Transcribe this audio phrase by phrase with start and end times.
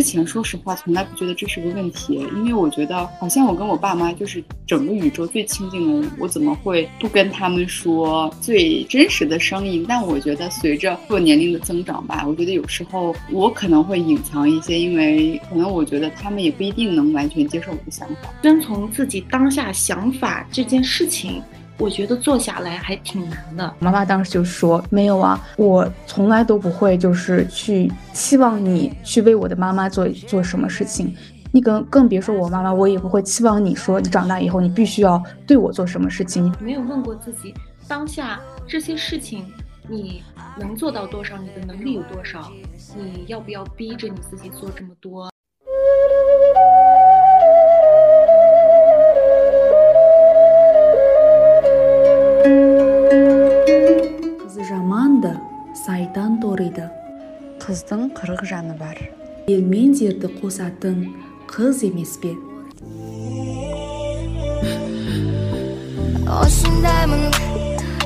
[0.00, 9.84] 之前说实话从来不觉得这是个问题，因为我觉得好像我跟我爸妈就是整个宇宙最亲近的人，我怎么会不跟他们说最真实的声音？
[9.86, 18.32] 但我觉得随着我年龄的增长吧，我觉得有时候我可能会隐藏一些，因为可能我觉得他们也不一定能完全接受我的想法。
[18.40, 21.42] 遵从自己当下想法这件事情。
[21.80, 23.74] 我觉得做下来还挺难的。
[23.78, 31.16] 妈妈当时就说：“没有啊，我从来都不会，就是去期望你去为我的妈妈做做什么事情。
[31.50, 36.54] 你更更别说我妈妈，我也不会期望你说你长大以后你必须要对我做什么事情。
[36.60, 37.54] 没有问过自己，
[37.88, 39.50] 当下这些事情
[39.88, 40.22] 你
[40.58, 41.38] 能做到多少？
[41.38, 42.52] 你的能力有多少？
[42.94, 45.29] 你要不要逼着你自己做这么多？”
[55.85, 56.89] сайдан ториды
[57.63, 58.97] қыздың қырық жаны бар
[59.47, 61.05] ел мен жерді қосатын
[61.51, 62.33] қыз емес пе
[66.25, 67.29] осындаймын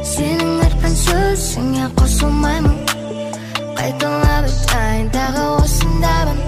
[0.03, 2.77] сенің айтқан сөзіңе қосылмаймын
[3.79, 6.39] қайталап айтайын тағы осындаймын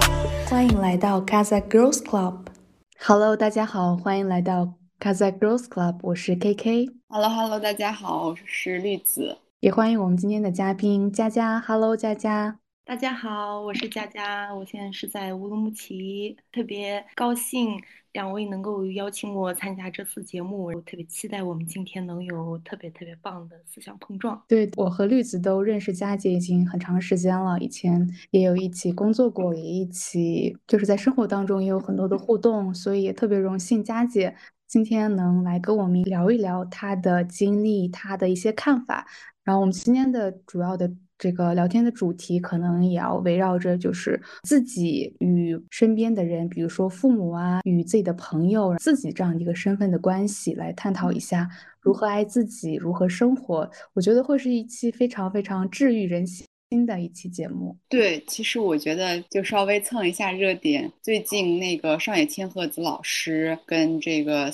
[0.52, 9.38] 欢迎来到 Kazakh Girls Club。Hello，大家好，欢迎来到 Kazakh Girls Club，我是 KK。Hello Hello，大家好，我是绿子。
[9.59, 17.81] 也欢迎我们今天的嘉宾佳佳，Hello，佳佳，大家好，我是佳佳，我现在是在乌鲁木齐，特别高兴
[18.13, 24.39] 两位能够邀请我参加这次节目，我特别期待我们今天能有特别特别棒的思想碰撞。
[24.47, 34.35] 对我和绿子都认识佳姐已经很长时间了，以前也有一起工作过，也一起就是在生活当中也有很多的互动，所以也特别荣幸佳姐
[34.67, 39.07] 今天能来跟我们聊一聊她的经历，她的一些看法。
[39.47, 51.49] 然后我们今天的主要的这个聊天的主题，可能也要围绕着就是自己与身边的人，比如说父母啊，与自己的朋友，自己这样一个身份的关系，来探讨一下
[51.79, 53.71] 如何爱自己，如何生活。
[53.93, 56.45] 我觉得会是一期非常非常治愈人心
[56.85, 57.73] 的一期节目。
[57.87, 64.51] 对，其实我觉得就稍微蹭一下热点，最近那个上野千鹤子老师跟这个。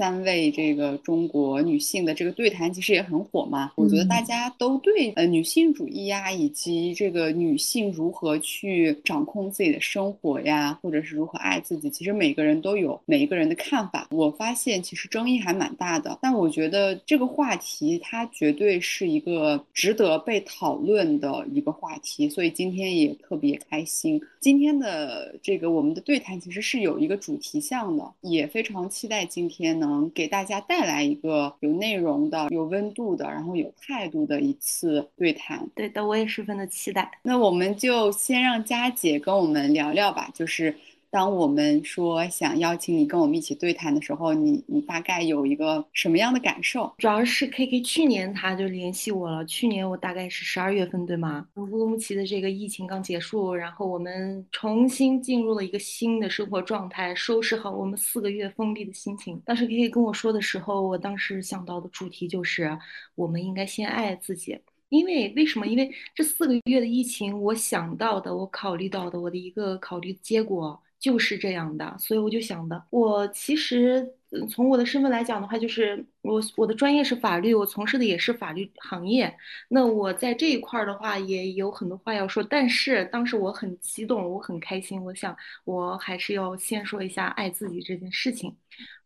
[0.00, 14.08] 三位这个中国女性的这个对谈其实也很火嘛，我觉得大家都对呃女性主义呀，以及这个女性如何去掌控自己的生活呀，或者是如何爱自己，其实每个人都有每一个人的看法。
[14.10, 24.18] 我发现其实争议还蛮大的，但我觉得这个话题它绝对是一个值得被讨论的一个话题，所以今天也特别开心。
[24.40, 29.89] 今天的这个我们的对谈其实是有一个主题项的，也非常期待今天呢。
[29.90, 35.68] 能给大家带来一个有内容的、有温度的，然后有态度的一次对谈。
[35.74, 37.10] 对的，我也十分的期待。
[37.22, 40.74] 那我们就先让佳姐跟我们聊聊吧，就是。
[41.10, 46.94] 当我们说想邀请你跟我们一起对谈的时候，你你大概有一个什么样的感受？
[46.98, 51.48] 主要是 K K 去年他就联系我了，去年我大概是十二月份，对吗？
[51.56, 59.36] 乌鲁木齐的这个疫情刚结束，然后我们重新进入了一个新的生活状态，收拾好我们四个月封闭的心情。
[59.44, 62.78] 当时 K K 跟我说的时候，我当时想到的主题就是
[63.16, 64.56] 我们应该先爱自己，
[64.90, 65.66] 因为为什么？
[65.66, 70.80] 因为这四个月的疫情，我想到的，我考虑到的，我的一个考虑结果。
[71.00, 74.06] 就是这样的，所以我就想的，我其实
[74.50, 79.34] 从我的身份来讲的话，就是我我的专业是法律，我从事的也是法律行业。
[79.68, 82.42] 那我在这一块儿的话，也有很多话要说。
[82.42, 85.34] 但是当时我很激动，我很开心，我想
[85.64, 88.54] 我还是要先说一下爱自己这件事情。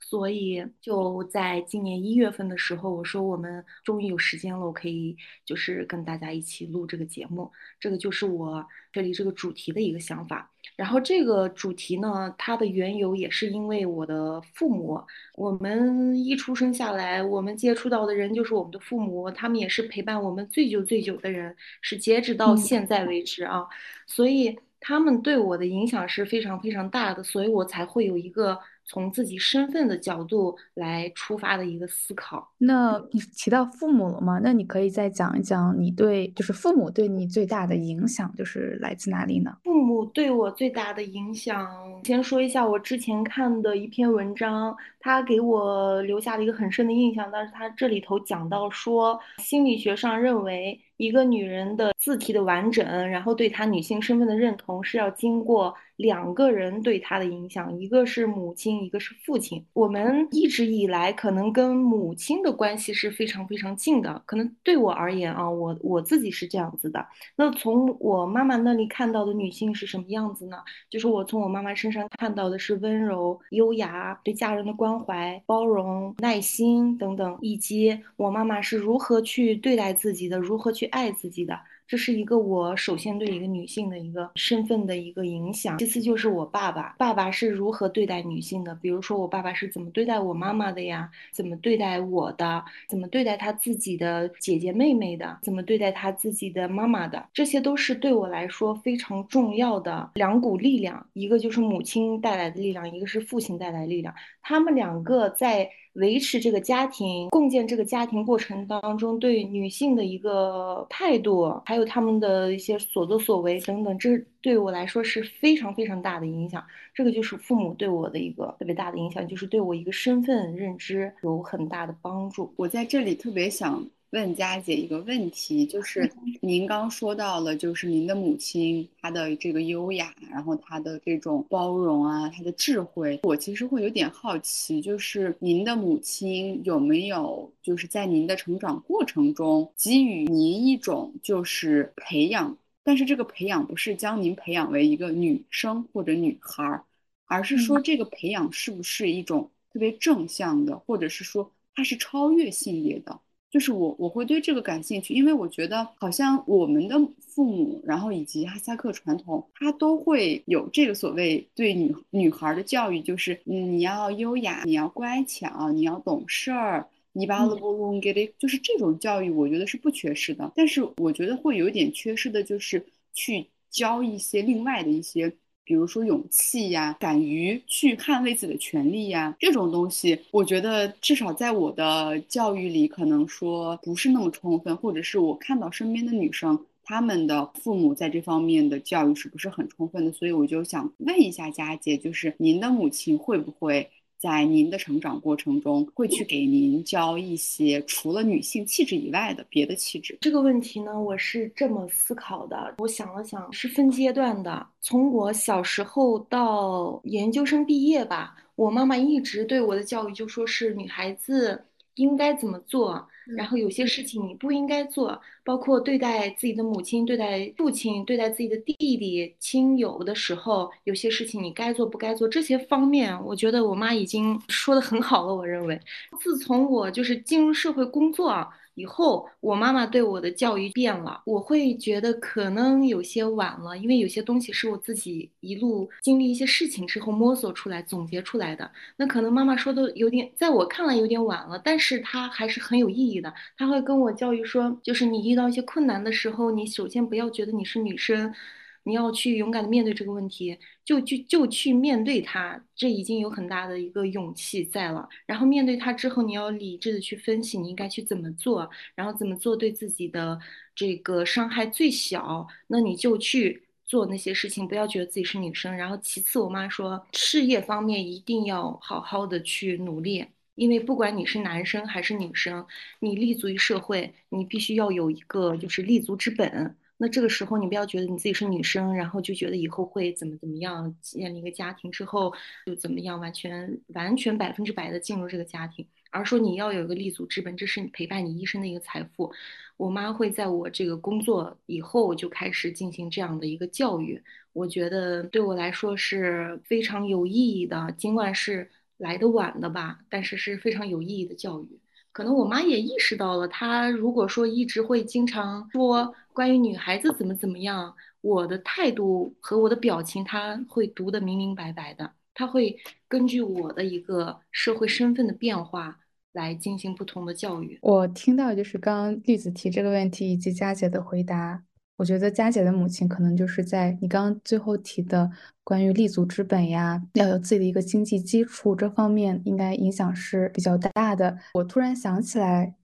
[0.01, 7.51] 所以就在今年一月份的时候，我说我们终于有时间了，我可以就是跟大家一起录这个节目。
[7.81, 10.51] 这个就是我这里这个主题的一个想法。
[10.77, 15.01] 然后这个主题呢，它的缘由也是因为我的父母。
[15.35, 23.67] 我们一出生下来，我们接触到的人就是我们的父母，他们也是陪伴我们最久最久的人，是截止到现在为止啊。
[24.07, 28.59] 所以他们对我的影响是非常非常大的，所以我才会有一个。
[28.85, 32.53] 从自己身份的角度来出发的一个思考。
[32.59, 34.41] 那你提到父母了吗？
[34.43, 39.57] 那你可以再讲一讲你对，就是父母对你最大的影响，就是来自哪里呢？
[39.65, 41.69] 父母对我最大的影响，
[42.05, 47.29] 先说一下我之前看的一篇文章，它给我留下了一个很深的印象。
[47.33, 50.81] 但是它这里头讲到说，心理学上认为。
[50.97, 59.65] 一个女人的字体的完整，然后对她女性身份的认同，是要经过两个人对他的影响，一个是母亲，一个是父亲。
[59.73, 67.07] 我们一直以来可能跟母亲的关系是非常非常近的，可能对我而言啊，我我自己是这样子的。
[67.37, 70.59] 那从我妈妈那里看到的女性是什么样子呢？
[70.91, 81.59] 就是我从我妈妈身上看到的是温柔、优雅、对家人的关怀、包容、耐心等等，以及我妈妈是如何去对待自己的，如何去爱自己的。
[81.87, 88.75] 这是一个我首先对一个女性的一个身份的一个影响，其次就是我爸爸，爸爸是如何对待女性的？
[88.77, 91.11] 比如说我爸爸是怎么对待我妈妈的呀？
[91.31, 92.65] 怎么对待我的？
[92.89, 95.39] 怎么对待他自己的姐姐妹妹的？
[95.43, 97.25] 怎么对待他自己的妈妈的？
[97.33, 105.71] 这些都是对我来说非常重要的两股力量，一个就是母亲带来的力量，一个是父亲带来的力量，他们两个在。
[105.95, 116.65] 维持这个家庭、共建这个家庭过程当中，对女性的一个态度，还有他们的一些所作所为等等，这对我来说是非常非常大的影响。
[116.93, 122.53] 这个就是父母对我的一个特别大的影响，就是对我一个身份认知有很大的帮助。
[122.57, 123.85] 我在这里特别想。
[124.15, 126.09] 问佳姐一个问题，就是
[126.41, 146.85] 您刚说到了，就是您的母亲她的这个优雅，然后她的这种包容啊，她的智慧，我其实会有点好奇，就是您的母亲有没有就是在您的成长过程中给予您一种就是培养，但是这个培养不是将您培养为一个女生或者女孩儿，
[147.27, 153.19] 而是说这个培养是不是一种特别正向的，或者是说它是超越性别的？
[153.55, 170.51] 就是我我会对这个感兴趣，因为我觉得好像我们的父母，然后以及哈萨克传统，他都会有这个所谓对女女孩的教育，就是你要优雅，你要乖巧，你要懂事儿，你把了不给的，就是这种教育，我觉得是不缺失的。
[170.57, 175.33] 但是我觉得会有点缺失的，就是去教一些另外的一些。
[175.65, 190.13] 比如说勇气呀，敢于去捍卫自己的权利呀，这种东西，我觉得至少在我的教育里，可能说不是那么充分，或者是我看到身边的女生，她们的父母在这方面的教育是不是很充分的？
[190.13, 193.91] 所以我就想问一下佳姐，就是您的母亲会不会？
[194.19, 200.17] 在您的成长过程中，会去给您教一些除了女性气质以外的别的气质。
[200.21, 202.75] 这个问题呢，我是这么思考的。
[202.79, 204.67] 我想了想，是分阶段的。
[204.81, 211.65] 从我小时候到研究生毕业吧，我妈妈一直对我的教育就说是女孩子。
[211.97, 213.09] 应该怎么做？
[213.37, 225.35] 然后有些事情你不应该做，包括对待自己的母亲、对待父亲、对待自己的弟弟、亲友的时候，有些事情你该做不该做，这些方面，我觉得我妈已经说的很好了。
[225.35, 225.81] 我认为，
[226.21, 228.47] 自从我就是进入社会工作。
[228.75, 238.71] 以后我妈妈对我的教育变了，我会觉得可能有些晚了，因为有些东西是我自己一路经历一些事情之后摸索出来、总结出来的。
[238.97, 243.33] 那可能妈妈说的有点，在我看来有点晚了，但是她还是很有意义的。
[243.57, 248.35] 她会跟我教育说，就是你遇到一些困难的时候，你首先不要觉得你是女生。
[248.85, 255.09] 你要去勇敢的面对这个问题，就去就去面对它，这已经有很大的一个勇气在了。
[255.27, 260.39] 然后面对它之后，你要理智的去分析你应该去怎么做，然后怎么做对自己的
[260.75, 265.75] 这个伤害最小，那你就去做那些事情，不要觉得自己是女生。
[265.77, 272.67] 然后其次，我妈说事业方面一定要好好的去努力，因为不管你是男生还是女生，
[273.01, 276.77] 你立足于社会，你必须要有一个就是立足之本。
[276.97, 282.33] 那这个时候，你不要觉得你自己是女生，然后就觉得以后会怎么怎么样，建立一个家庭之后
[282.67, 289.33] 就怎么样，完全完全百分之百的进入这个家庭，而说你要有一个立足之本，这是你陪伴你一生的一个财富。
[289.77, 294.23] 我妈会在我这个工作以后就开始进行这样的一个教育，
[294.53, 301.81] 我觉得对我来说是非常有意义的，尽管是来的晚的吧，但是是非常有意义的教育。
[302.13, 312.11] 可能我妈也意识到了，她如果说一直会经常说关于女孩子怎么怎么样，我的态度和我的表情，她会读得明明白白的。
[312.35, 312.77] 她会
[313.07, 315.97] 根据我的一个社会身份的变化
[316.33, 317.79] 来进行不同的教育。
[317.81, 321.63] 我听到就是刚刚栗子提这个问题以及佳姐的回答。
[321.97, 325.31] 我觉得佳姐的母亲可能就是在你刚刚最后提的
[325.63, 331.39] 关于立足之本呀，要有自己的一个经济基础这方面，应该影响是比较大的。
[331.55, 332.75] 我突然想起来，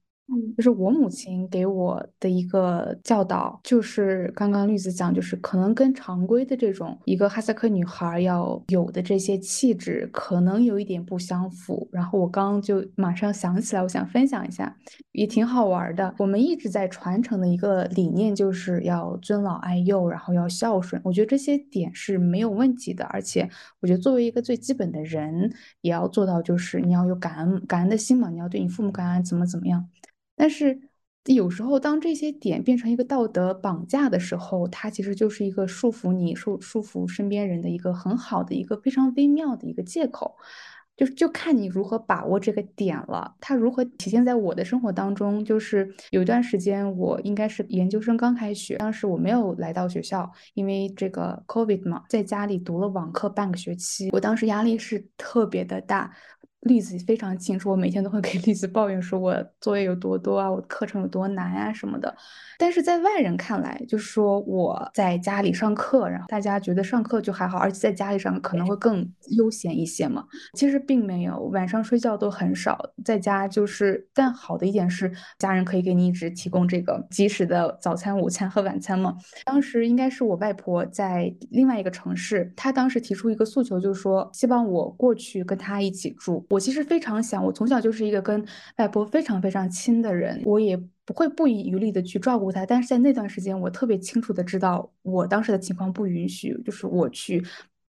[0.57, 11.87] 就是我母亲给我的一个教导，就是刚刚绿子讲，就是可能跟常规的这种一个哈萨克女孩要有的这些气质，可能有一点不相符。
[11.91, 14.75] 然后我刚刚就马上想起来，我想分享一下，
[15.11, 16.13] 也挺好玩的。
[16.17, 21.01] 我们一直在传承的一个理念，就是要尊老爱幼，然后要孝顺。
[21.03, 29.87] 我觉得这些点是没有问题的，而且我觉得作为一个最基本的人，也要做到，就是你要有感恩感恩的心嘛，你要对你父母感恩，怎么怎么样。
[30.41, 30.81] 但是
[31.25, 40.35] 有时候，当这些点变成一个道德绑架的时候，它其实就是一个束缚你、束束缚身边人的一个很好的一个非常微妙的一个借口。
[40.97, 45.45] 就就看你如何把握这个点了，它如何体现在我的生活当中。
[45.45, 56.11] 就是有一段时间，我应该是研究生刚开学，当时我没有来到学校，因为这个 COVID 嘛，在家里读了网课半个学期，我当时压力是特别的大。
[56.61, 62.15] 栗子非常清楚，我每天都会给栗子抱怨说，我作业有多多啊，我课程有多难啊什么的。
[62.59, 70.23] 但是在外人看来，就是说我在家里上课，然后大家觉得上课就还好，而且在家里上可能会更悠闲一些嘛。
[70.53, 74.07] 其实并没有，晚上睡觉都很少，在家就是。
[74.13, 79.15] 但好的一点是，家人可以给你一直提供这个及时的早餐、午餐和晚餐嘛。
[79.45, 86.45] 当时应该是我外婆在另外一个城市，她当时提出一个诉求，就是说希望我过去跟她一起住。
[86.51, 88.45] 我其实非常想，我从小就是一个跟
[88.77, 92.65] 外婆非常非常亲的人，我也不会不遗余力的去照顾她。
[92.65, 97.41] 但是在那段时间，我特别清楚的知道，我当时的情况不允许，就是我去。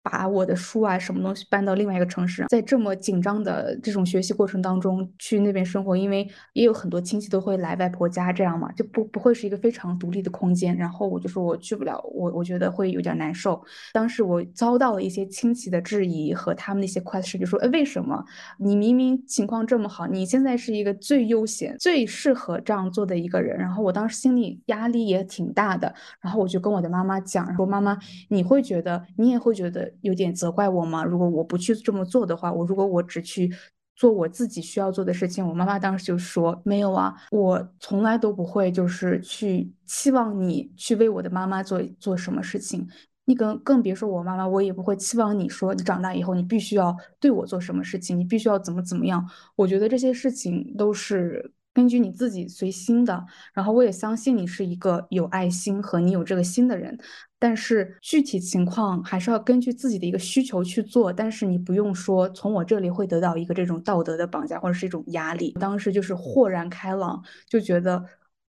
[0.03, 10.75] 把我的书啊，什么东西搬到另外一个城市，在这么紧张的这种学习过程当中去那边生活，因为也有很多亲戚都会来外婆家，这样嘛，就不不会是一个非常独立的空间。
[10.75, 13.61] 然后我就说我去不了，我我觉得会有点难受。
[13.93, 18.25] 当时我遭到了一些亲戚的质疑和他们那些 question，就说，哎，为什么
[18.57, 23.55] 你明明情况这么好，你现在是一个最悠闲、最适合这样做的一个人？
[23.57, 27.97] 然后我当时心里压力也挺大的，然后我就跟我的妈妈讲，说妈妈，
[28.29, 29.90] 你会觉得，你也会觉得。
[30.01, 31.03] 有点责怪我吗？
[31.03, 33.51] 如果我不去这么做的话，我如果我只去
[33.95, 42.87] 做我自己需要做的事情，我妈妈当时就说没有啊，我从来都不会就是去期望你去为我的妈妈做做什么事情，
[43.25, 49.27] 你更更别说我妈妈，我也不会期望你说你长大以后你必须要对我做什么事情，你必须要怎么怎么样。
[49.55, 51.53] 我觉得这些事情都是。
[51.73, 56.97] 根据你自己随心的，然后我也相信你是一个有爱心和你有这个心的人，
[57.39, 61.13] 但是具体情况还是要根据自己的一个需求去做。
[61.13, 65.51] 但是你不用说从我这里会得到一个这种道德的绑架或者是一种压力。
[65.59, 68.03] 当时就是豁然开朗，就觉得。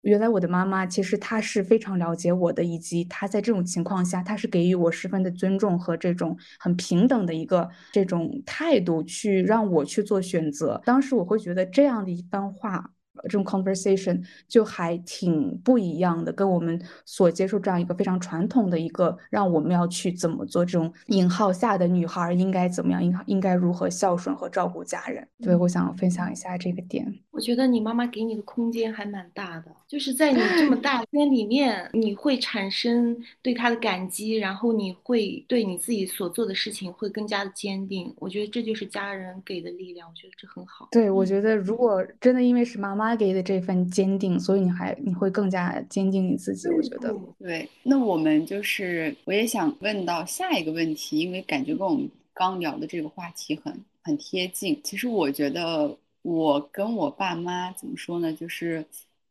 [0.01, 10.79] 原来我的妈妈其实她是非常了解我的，以及她在这种情况下，她是给予我十分的尊重和这种很平等的一个这种态度，去让我去做选择。
[10.85, 12.91] 当时我会觉得这样的一番话。
[13.23, 25.25] 这种 conversation 就还挺不一样的，跟我们所接受这样一个非常传统的一个，让我们要去怎么做这种引号下的女孩应该怎么样，应应该如何孝顺和照顾家人。
[25.39, 27.13] 对，我想分享一下这个点。
[27.31, 38.13] 我觉得你妈妈给你的空间还蛮大的，就是在你这么大间里面，你会产生对她的感激，然后你会对你自己所做的事情会更加的坚定。
[38.17, 40.87] 我觉得这就是家人给的力量，我觉得这很好。
[40.91, 43.04] 对，我觉得如果真的因为是妈妈。
[43.07, 46.67] 他给的这份坚定，所以你还你会更加坚定你自己。
[46.69, 47.69] 我觉得对。
[47.83, 54.79] 那我们就是，我也想问到下一个问题，因为感觉跟我们刚聊的这个话题很很贴近。
[54.83, 58.85] 其实我觉得我跟我爸妈怎么说呢，就是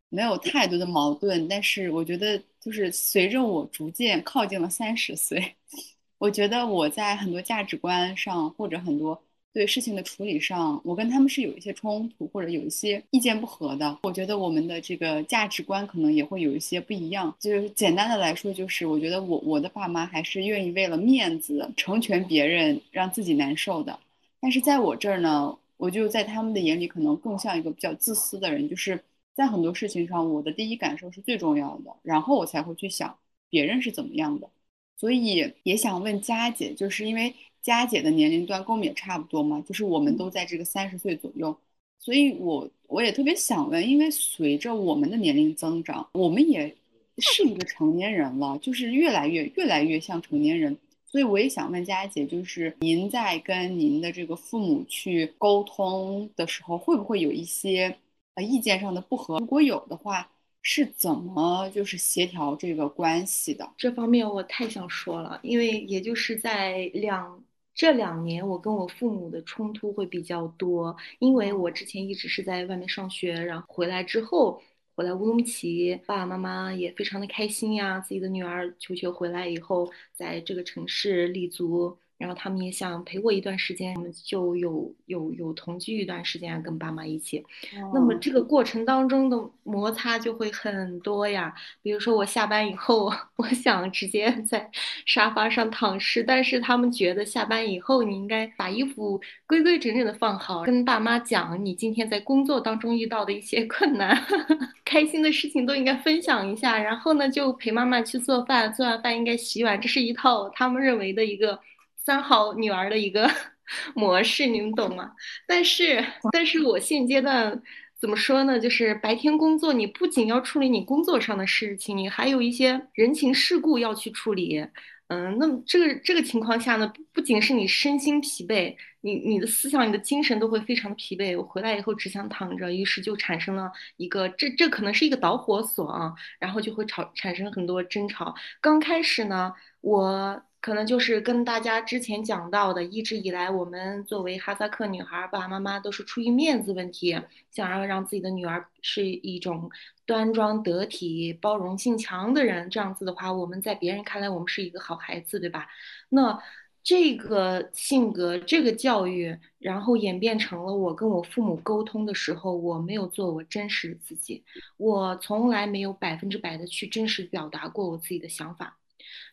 [0.09, 1.49] 没有太多的矛盾。
[1.49, 5.54] 但是我觉得，就是随着我逐渐靠近了三十岁，
[6.19, 9.21] 我觉得我在很多价值观上或者很多。
[9.55, 14.01] 对事情的处理上，我跟他们是有一些冲突，或者有一些意见不合的。
[14.03, 17.33] 我觉得我们的这个价值观可能也会有一些不一样。
[17.39, 23.97] 就是简单的来说，就是我觉得我我的爸妈还是愿意为了面子成全别人，让自己难受的。
[24.41, 29.01] 但是在我这儿呢，我就在他们的眼里可能更像一个比较自私的人，就是
[29.37, 33.17] 在很多事情上，我的第一感受是最重要的，然后我才会去想
[33.49, 34.51] 别人是怎么样的。
[34.97, 37.33] 所以也想问佳姐，就是因为。
[37.64, 41.56] 佳姐的年龄段跟我们也差不多嘛，就是我们都在这个三十岁左右，
[41.99, 46.76] 所以我我也特别想问，因为随着我们的年龄增长，我们也
[47.16, 57.97] 是一个成年人了，就是越来越越来越像成年人，所以我也想问佳姐，就是您在跟您的这个父母去沟通的时候，会不会有一些
[58.35, 59.38] 呃意见上的不合？
[59.38, 60.30] 如果有的话，
[60.61, 63.66] 是怎么就是协调这个关系的？
[63.78, 67.42] 这方面我太想说了，因为也就是在两。
[67.75, 74.61] 这两年我跟我父母的冲突会比较多，因为我之前一直是在外面上学，然后回来之后。
[74.97, 77.99] 回来乌鲁木齐，爸爸妈妈也非常的开心呀。
[77.99, 81.99] 自己的女儿求学回来以后，在这个城市立足。
[82.16, 87.44] 然后他们也想陪我一段时间，我们就有有有同居一段时间，跟爸妈一起。
[87.92, 91.52] 那么这个过程当中的摩擦就会很多呀。
[91.83, 94.71] 比如说我下班以后， 我想直接 在
[95.04, 104.16] 沙发上躺尸，但是他们觉得下班以后你应该把衣服规规整整的放好，跟爸妈讲你今天在工作当中遇到的一些困难，
[104.85, 106.78] 开心的事情都应该分享一下。
[106.78, 111.59] 然后呢，就陪妈妈去做饭，做完饭应该洗碗，这是一套他们认为的一个。
[112.05, 113.31] 三好女儿的一个
[113.95, 115.13] 模式，你们懂吗？
[115.47, 117.63] 但是，但是我现阶段
[117.99, 118.61] 怎么说呢？
[118.61, 124.67] 就是白天工作，你不仅要处理你工作上的事情，你还有一些人情世故要去处理。
[125.09, 131.37] 嗯，那么这个这个情况下呢，不仅是你身心疲惫，你你的思想、你的精神都会非常的疲惫。
[131.37, 138.35] 我回来以后只想躺着，于是就产生了一个这这可能是一个导火索啊，然后就会吵产生很多争吵。
[138.61, 140.43] 刚开始呢，我。
[140.64, 149.71] 可能就是跟大家之前讲到的，一直以来我们作为哈萨克女孩，爸爸妈妈都是出于面子问题，想要让自己的女儿是一种
[150.06, 152.71] 端庄得体、包容性强的人。
[152.71, 155.68] 这样子的话，我们在别人看来，我们是一个好孩子，对吧？
[156.09, 156.42] 那
[156.83, 164.42] 这个性格、这个教育，然后演变成了我跟我父母沟通的时候，我没有做我真实的自己，
[164.78, 168.78] 我从来没有百分之百的去真实表达过我自己的想法。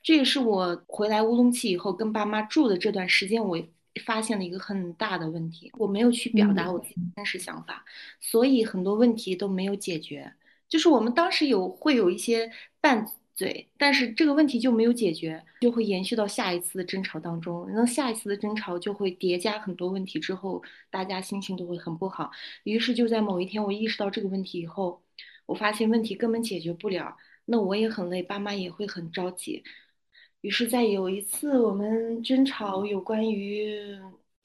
[0.04, 3.58] 这也是我回来乌鲁木齐以后跟爸妈住的这段时间，我
[4.06, 7.84] 发现了一个很大的问题，我没有去表达我自己的真实想法，
[8.20, 10.34] 所以很多问题都没有解决。
[10.70, 17.68] 就是我们当时有会有一些拌嘴，但是这个问题就没有解决，就会延续到下一次的争吵当中。
[17.74, 22.32] 那下一次的争吵就会叠加很多问题，之后大家心情都会很不好。
[22.64, 25.02] 于是就在某一天，我意识到这个问题以后，
[25.46, 27.18] 我发现问题根本解决不了。
[27.46, 29.64] 那我也很累，爸妈也会很着急。
[30.42, 33.98] 于是，在有一次我们争吵有关于，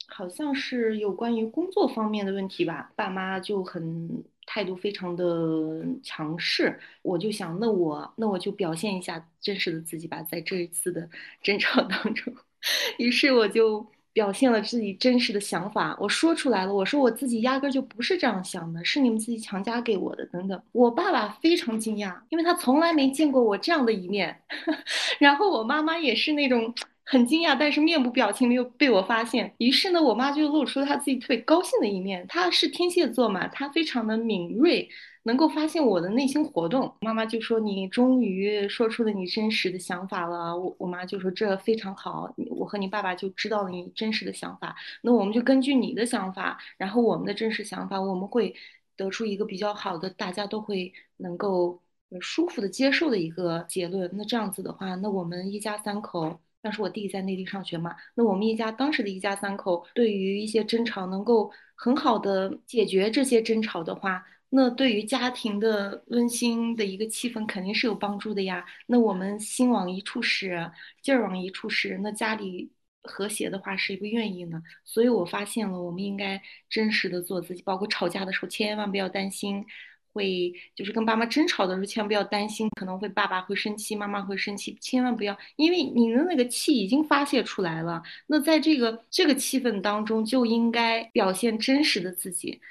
[0.07, 6.79] 好像是有关于工作方面的问题吧，爸妈就很态度非常的强势。
[7.01, 11.09] 我就想，那我那我就表现一下真实的自己吧，在这一次的
[11.41, 12.33] 争吵当中。
[12.99, 13.85] 于是我就。
[14.17, 16.73] 表现了自己真实的想法，我说出来了。
[16.73, 20.25] 我说我自己压根儿就不是这样想的，是你们自己强加给我的。
[20.25, 24.35] 等等，我爸爸非常惊讶，因为他从来没见过我这样的一面。
[25.19, 29.53] 然后我妈妈也是那种很惊讶，但是面部表情没有被我发现。
[29.59, 32.25] 于是呢，我妈就露出了她自己特别高兴的一面。
[32.27, 34.89] 她是天蝎座嘛，她非常的敏锐。
[35.27, 40.57] 能够发现我的内心活动，妈妈就说你终于说出了你真实的想法了。
[40.57, 44.73] 我我妈就说这非常好，我和你爸爸就知道了你真实的想法。
[45.01, 48.55] 那我们就根据你的想法，然后我们的真实想法，我们会
[48.95, 51.81] 得出一个比较好的，大家都会能够
[52.21, 54.09] 舒服的接受的一个结论。
[54.13, 64.23] 那这样子的话，那我们一家三口，当时我弟在内地上学嘛，那我们一家当时的一家三口，对于一些争吵能够很好的解决这些争吵的话。
[64.49, 68.65] 那对于家庭的温馨的一个气氛肯定是有帮助的呀。
[68.85, 72.71] 那我们心往一处使，劲儿往一处使，那家里
[73.03, 74.61] 和谐的话，谁不愿意呢？
[74.85, 77.61] 所以我发现了，我们应该真实的做自己。
[77.63, 79.65] 包括吵架的时候，千万不要担心
[80.13, 88.01] 会，就是跟爸妈争吵的时候，千万不要担心可能会爸爸会生气，妈妈会生气，千万不要，因为你的那个气已经发泄出来了。
[88.27, 92.61] 那在这个这个气氛当中，就应该表现真实的自己。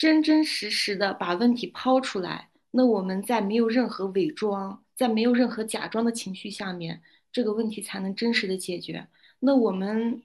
[0.00, 9.06] 真真实实的把问题抛出来，那我们在没有任何伪装，在没有任何假装的情绪下面，这个问题才能真实的解决。
[9.40, 10.22] 那我们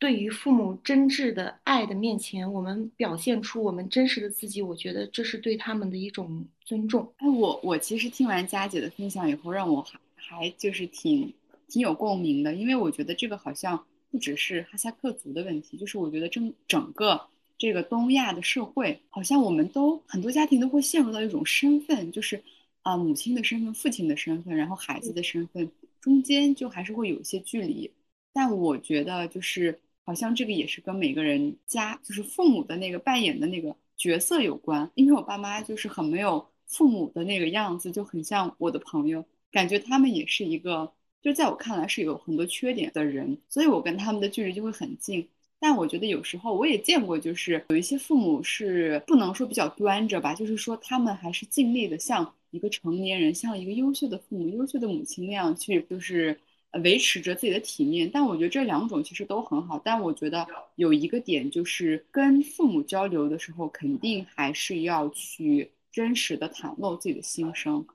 [0.00, 7.14] 对于父母真挚的爱的面前，我们表现出我们真实的自己，我觉得这是对他们的一种尊重。
[7.18, 11.32] 哎，我我其实听完佳姐的分享以后，让我还还就是挺
[11.68, 17.28] 挺有共鸣的，因为我觉得这个好像不只是哈萨克族的问题，就是我觉得整整个。
[17.58, 22.42] 这个东亚的社会，好像我们都很多家庭都会陷入到一种身份，就是
[22.82, 27.90] 啊，母亲的身份、父亲的身份，然后孩子的身份中间就还是会有一些距离。
[28.32, 34.90] 但我觉得，就是好像这个也是跟每个人家，就是父母的那个扮演的那个角色有关。
[34.94, 45.28] 因为我爸妈就是很没有父母的那个样子，就很像我的朋友，感觉他们也是一个，就在我看来是有很多缺点的人，所以我跟他们的距离就会很近。
[45.64, 56.36] 但我觉得有时候我也见过，就是有一些父母是不能说比较端着吧，就是说他们还是尽力的像一个成年人，像一个优秀的父母、优秀的母亲那样去，就是
[56.82, 58.10] 维持着自己的体面。
[58.12, 59.80] 但我觉得这两种其实都很好。
[59.84, 60.44] 但我觉得
[60.74, 67.86] 有一个点就是跟父母交流的时候，肯定还是要去真实的袒露自己的心声。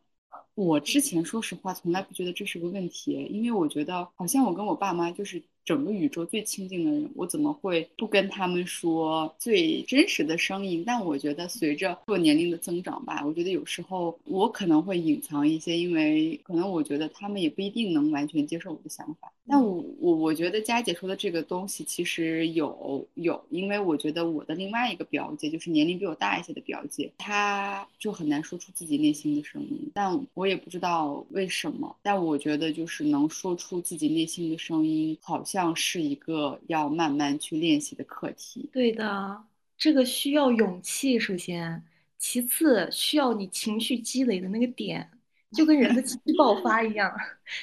[0.56, 5.43] 我之前说实话从来不觉得这是个问题，因为我觉得好像我跟我爸妈就是。
[5.67, 10.82] 整个宇宙最亲近的人，我怎么会不跟他们说最真实的声音？
[10.88, 19.30] 但我觉得随着做年龄的增长吧，我觉得有时候我可能会隐藏一些，因为可能我觉得他们也不一定能完全接受我的想法。
[19.49, 29.91] 但我我我觉得佳姐说的这个东西其实有有，因为我觉得我的另外一个表姐，就是年龄比我大一些的表姐，她就很难说出自己内心的声音。
[29.93, 35.57] 但我也不知道为什么，但我觉得就是能说出自己内心的声音，好像。
[35.58, 38.70] 像是一个要慢慢去练习的课题。
[38.72, 39.43] 对的，
[39.76, 41.84] 这个需要勇气，首先，
[42.20, 45.10] 其次需要你情绪积累的那个点，
[45.54, 47.12] 就跟人的情绪爆发一样，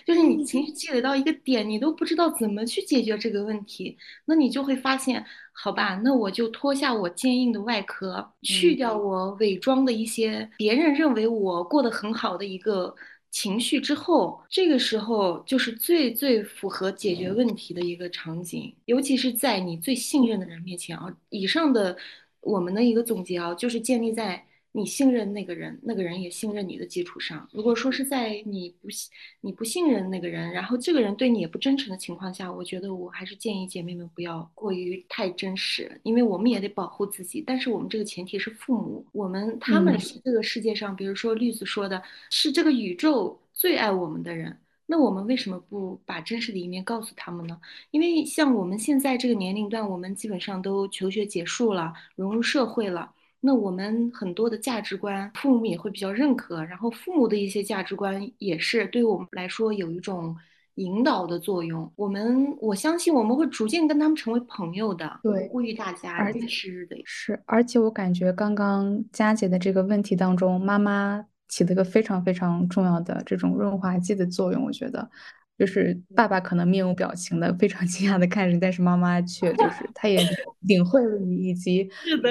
[0.04, 12.92] 就是你情绪积累到一个点，你都不知道怎么去解决这个问题，那你就会发现，好吧，那我就脱下我坚硬的外壳，去掉我伪装的一些别人认为我过得很好的一个。
[13.34, 21.12] 情绪之后，这个时候就是最最符合解决问题的一个场景，尤其是在你最信任的人面前啊。
[21.30, 21.96] 以上的
[22.40, 24.46] 我们的一个总结啊，就是建立在。
[24.76, 27.48] 你信任那个人，那个人也信任你的基础上。
[27.52, 29.08] 如果说是在你不信、
[29.40, 37.40] 你不信任那个人，然后这个人对你也不真诚的情况下，我觉得我还是建议姐妹们不要过于太真实，因为我们也得保护自己。
[37.40, 47.60] 但是我们这个前提是父母，我们他们是这个世界上，比如说绿子说的是这个宇宙最爱我们的人，那我们为什么不把真实的一面告诉他们呢？
[47.92, 53.12] 因为像我们现在这个年龄段，我们基本上都求学结束了，融入社会了。
[53.46, 60.34] 那我们很多的价值观，父母也会比较认可，然后父母的一些价值观也是对我们来说有一种
[60.76, 61.92] 引导的作用。
[61.94, 65.20] 我们我相信我们会逐渐跟他们成为朋友的。
[65.22, 67.38] 对，呼吁大家是的，是。
[67.44, 75.10] 而且我感觉刚刚佳姐的这个问题当中，妈妈起了一个非常非常重要的这种润滑剂的作用，我觉得。
[75.56, 80.20] 就是爸爸可能面无表情的，非常 惊讶的看着，但是妈妈却就 是她也
[80.62, 81.88] 领会了你，以及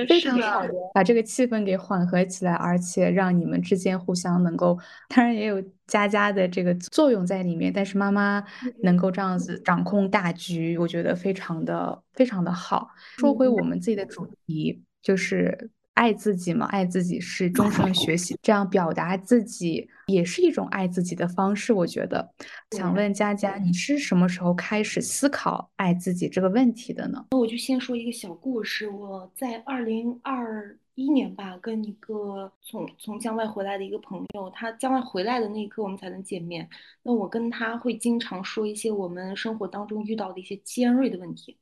[0.07, 4.77] 非常好的把这个气氛给缓和起来，而且让你们之间互相能够，
[5.09, 8.43] 当然也有佳佳的这个作用在里面，但是妈妈
[8.81, 12.89] 能够这样子掌控大局，我觉得非常的非常的好。
[13.17, 15.69] 说回我们自己的主题，就是。
[15.93, 21.71] 爱自己嘛，爱自己是终身学习，这样表达自己也是一种爱自己的方式。
[21.71, 22.33] 我觉得，
[22.71, 27.25] 想问佳佳，你是什么时候开始思考爱自己这个问题的呢？
[27.31, 28.89] 那我就先说一个小故事。
[28.89, 36.67] 我在二零二一年吧，跟一个从从江外回来的一个朋友，他江外回来的那一刻，我们才能见面。
[37.03, 41.55] 那我跟他会经常说一些我们生活当中遇到的一些尖锐的问题。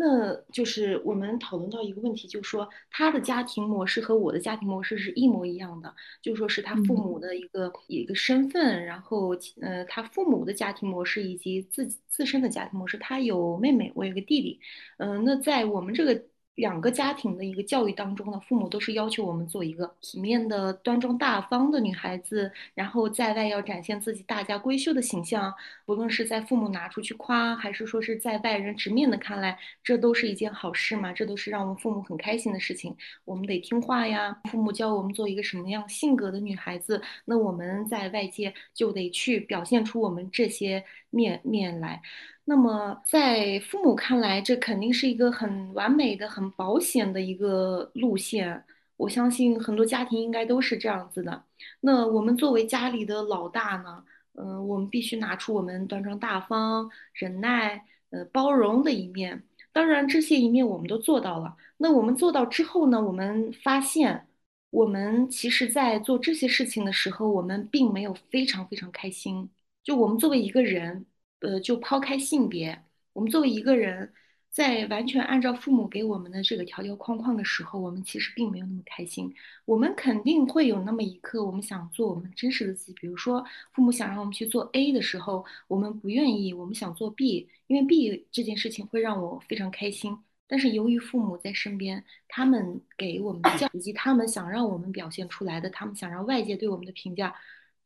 [0.00, 14.60] 那就是我们讨论到一个问题，就是说他的家庭模式和我的家庭模式是一模一样的，就说是他父母的一个一个身份，然后呃他父母的家庭模式以及自己自身的家庭模式，他有妹妹，我有个弟弟，
[14.98, 16.22] 嗯，那在我们这个。
[16.58, 25.54] 两个家庭的一个教育当中呢，父母都是要求我们做一个体面的、端庄大方的女孩子，然后在外要展现自己大家闺秀的形象。
[25.86, 31.12] 不论是在父母拿出去夸，还是说是在外人直面的看来，这都是一件好事嘛？
[31.12, 32.96] 这都是让我们父母很开心的事情。
[33.24, 42.02] 我们得听话呀，父母教我们做一个什么样性格的女孩子，那我们在外界就得去表现出我们这些面面来。
[42.44, 48.64] 那么，在父母看来，这肯定是一个很完美的、很保险的一个路线。
[48.96, 51.44] 我相信很多家庭应该都是这样子的。
[51.80, 54.02] 那我们作为家里的老大呢，
[54.34, 59.44] 嗯，我们必须拿出我们端庄大方、忍耐、呃包容的一面。
[59.72, 61.56] 当然，这些一面我们都做到了。
[61.76, 64.26] 那我们做到之后呢，我们发现，
[64.70, 69.48] 我们其实在做这些事情的时候，我们并没有非常非常开心。
[69.88, 71.06] 就我们作为一个人。
[71.40, 74.12] 呃，就抛开性别，我们作为一个人，
[74.50, 79.32] 在完全按照父母给我们的这个条条框框的时候，我们其实并没有那么开心。
[79.64, 82.92] 我们肯定会有那么一刻，我们想做我们真实的自己。
[83.00, 90.18] 比如说，父母想让我们去做 A 的时候，我们不愿意，我们想做 B，因为 B 这件事情会让我非常开心。
[90.48, 97.32] 但是由于父母在身边，他们给我们的教以及他们想让我们表现出来的，他们想让外界对我们的评价，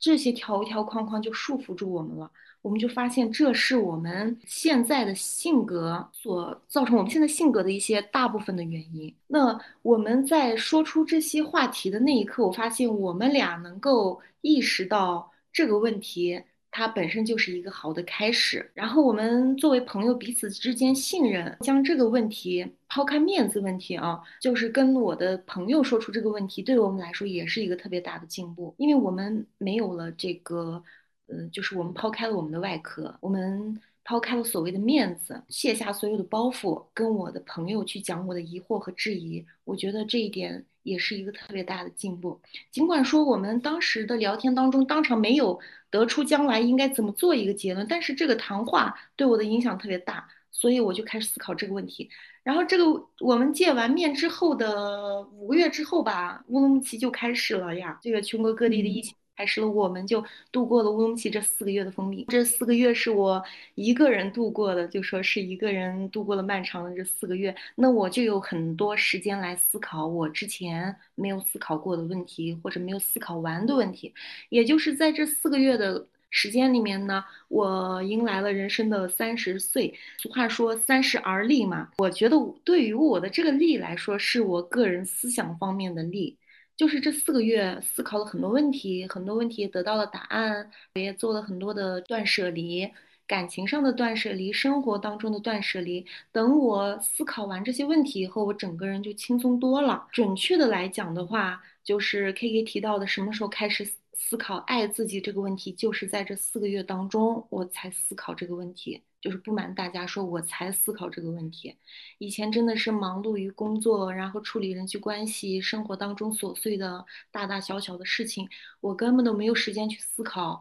[0.03, 2.29] 这些条条框框就束缚住我们了。
[2.61, 9.13] 我们就发现，这是我们现在的性格所造成我们现在性格的一些大部分的原因。
[9.29, 18.69] 那我们在说出这些话题的那一刻，我发现我们俩能够意识到这个问题它本身就是一个好的开始。
[18.75, 30.83] 然后我们作为朋友，彼此之间信任，将这个问题抛开面子问题啊，就是跟我的朋友说出这个问题，对我们来说也是一个特别大的进步，因为我们没有了这个，
[31.29, 40.65] 嗯，就是我们抛开了我们的外壳，我们抛开了所谓的面子，卸下所有的包袱，跟我的朋友去讲我的疑惑和质疑，我觉得这一点。
[40.85, 42.41] 也是一个特别大的进步。
[42.73, 45.57] 尽管说我们当时的聊天当中，当场没有
[45.91, 52.11] 得出将来应该怎么做一个结论，但是这个谈话对我的影响特别大，所以我就开始思考这个问题。
[52.43, 52.85] 然后这个
[53.21, 59.15] 我们见完面之后的五个月之后吧，乌鲁木齐就开始了呀，这个全国各地的疫情。
[59.43, 62.25] 开始了，我们就度过了乌鲁木齐这四个月的封闭。
[62.29, 63.43] 这四个月是我
[63.75, 67.53] 一个人度过的，就说是一个人度过了漫长的这四个月。
[67.75, 74.15] 那我就有很多时间来思考我之前没有思考过的问题，或者没有思考完的问题。
[74.49, 79.93] 也就是在这四个月的时间里面呢，我迎来了人生的三十岁。
[80.19, 86.37] 俗话说三十而立嘛，我觉得对于我的这个立来说，是我个人思想方面的立。
[86.77, 92.89] 就是这四个月思考了很多问题，很多问题得到了答案，也做了很多的断舍离，
[93.27, 96.05] 感情上的断舍离，生活当中的断舍离。
[96.33, 100.09] 等我思考完这些问题以后，我整个人就轻松多了。
[100.11, 103.87] 准确的来讲的话，就是 K K 提到的什么时候开始
[104.29, 109.03] 思考爱自己这个问题，就是在这四个月当中，我才思考这个问题。
[109.21, 111.77] 就是不瞒大家说，我才思考这个问题。
[112.19, 118.49] 以前真的是忙碌于工作，然后处理人际关系，生活当中琐碎的大大小小的事情，
[118.81, 120.61] 我根本都没有时间去思考。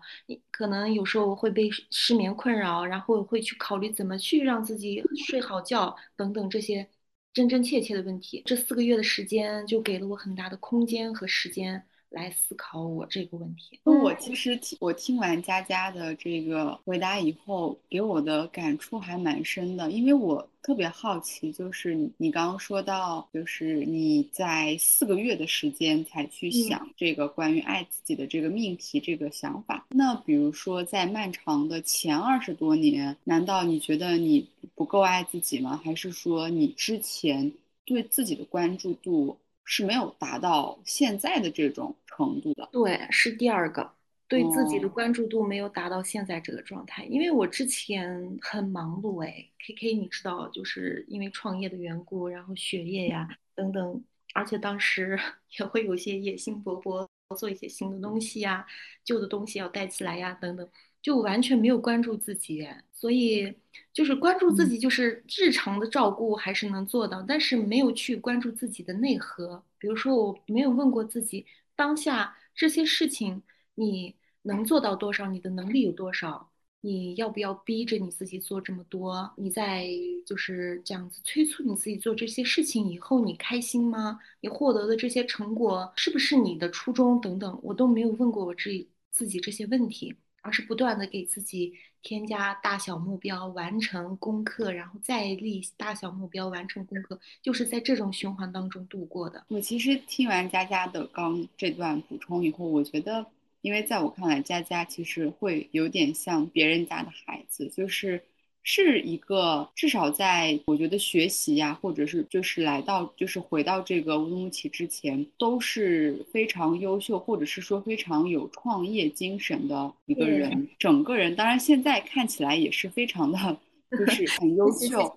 [0.51, 6.87] 可能有时候我会被失眠困扰，然后会去考虑怎么去让自己睡好觉等等这些
[7.33, 8.43] 真真切切的问题。
[8.45, 11.83] 这四个月的时间就给了我很大的空间和时间。
[12.11, 13.79] 来思考我这个问题。
[13.83, 19.89] 那我其实听我听完佳佳的这个回答以后，给我的感触还蛮深的。
[19.89, 29.87] 因为我特别好奇，就是你你刚刚说到，就是你在四个月的时间才去想这个关于爱自己的这个命题这个想法。
[29.89, 35.79] 那比如说在漫长的前二十多年，难道你觉得你不够爱自己吗？
[35.83, 37.51] 还是说你之前
[37.85, 39.37] 对自己的关注度？
[39.73, 42.67] 是没有达到现在的这种程度的。
[42.73, 43.89] 对，是第二个，
[44.27, 47.05] 对自己的关注度没有达到现在这个状态。
[47.05, 54.03] 因为我之前很忙碌，哎，K K，你知道，就是因为创业的缘故，然后学业呀等等，
[54.33, 55.17] 而且当时
[55.57, 57.07] 也会有些野心勃勃，
[57.37, 58.65] 做一些新的东西呀，
[59.05, 60.69] 旧的东西要带起来呀等等。
[61.01, 62.67] 就完全没有关注自己，
[63.01, 63.51] 所以
[63.91, 69.63] 就是关注自己，就是日常的照顾还是能做到，但是没有去关注自己的内核。
[69.79, 73.41] 比如说，我没有问过自己，当下这些事情
[73.73, 75.25] 你能做到多少？
[75.25, 76.51] 你的能力有多少？
[76.81, 79.33] 你要不要逼着你自己做这么多？
[79.35, 79.87] 你在
[80.23, 84.19] 就是这样子催促你自己做这些事情以后，你开心吗？
[84.41, 87.19] 你获得的这些成果是不是你的初衷？
[87.19, 90.15] 等等，我都没有问过我自己自己这些问题。
[90.43, 91.71] 而是不断的给自己
[92.03, 99.43] 添加大小目标，完成功课，然后再立大小目标，完成功课，就是在这种循环当中度过的。
[99.49, 103.25] 我其实听完佳佳的刚这段补充以后，我觉得，
[103.61, 108.23] 因为在我看来，佳佳其实会有点像别人家的孩子，就是。
[108.63, 120.69] 是一个至少在我觉得学习呀，或者是就是来到就是回到这个乌鲁木齐之前，都是非常优秀，或者是说非常有创业精神的一个人。
[120.77, 123.57] 整个人当然现在看起来也是非常的，
[123.97, 125.11] 就是很优秀。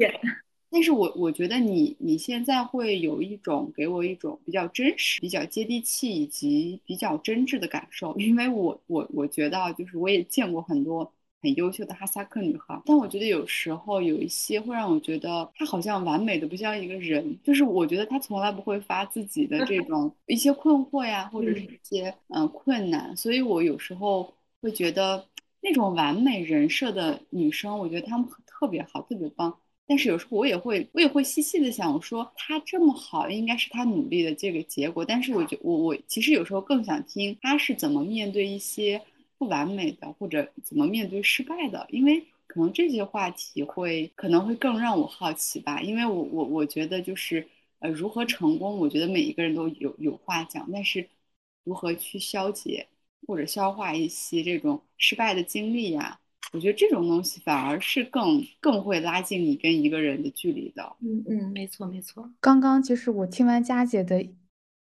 [0.71, 11.13] 但是我我觉得你你现在会有一种给我一种比较真实、比较接地气以及比较真挚的感受，因为我我我觉得就是我也见过很多。
[11.45, 25.27] 很优秀的哈萨克女孩，但我觉得有时候有一些会让我觉得她好像完美的不像一个人，就是我觉得她从来不会发自己的这种 一些困惑呀，或者是一些嗯困难，所以我有时候会觉得
[25.61, 29.55] 那种完美人设的女生，我觉得她们特别好，特别棒。
[29.87, 35.05] 但是有时候我也会我也会细细的想，我说她这么好，应该是她努力的这个结果。
[35.05, 39.03] 但是我觉我我其实有时候更想听她是怎么面对一些。
[39.45, 45.83] 不完美的，或者怎么面对失败的，因为可能这些话题会可能会更让我好奇吧。
[45.83, 47.47] 因为我我我觉得就是
[47.81, 51.07] 呃如何成功，我觉得每一个人都有有话讲，但是
[51.65, 52.87] 如何去消解
[53.27, 56.19] 或者消化一些这种失败的经历呀，
[56.53, 60.97] 我觉得这种东西反而是更更会拉近你跟一个人的距离的。
[61.01, 62.31] 嗯嗯，没错没错。
[62.41, 64.27] 刚刚其实我听完佳姐的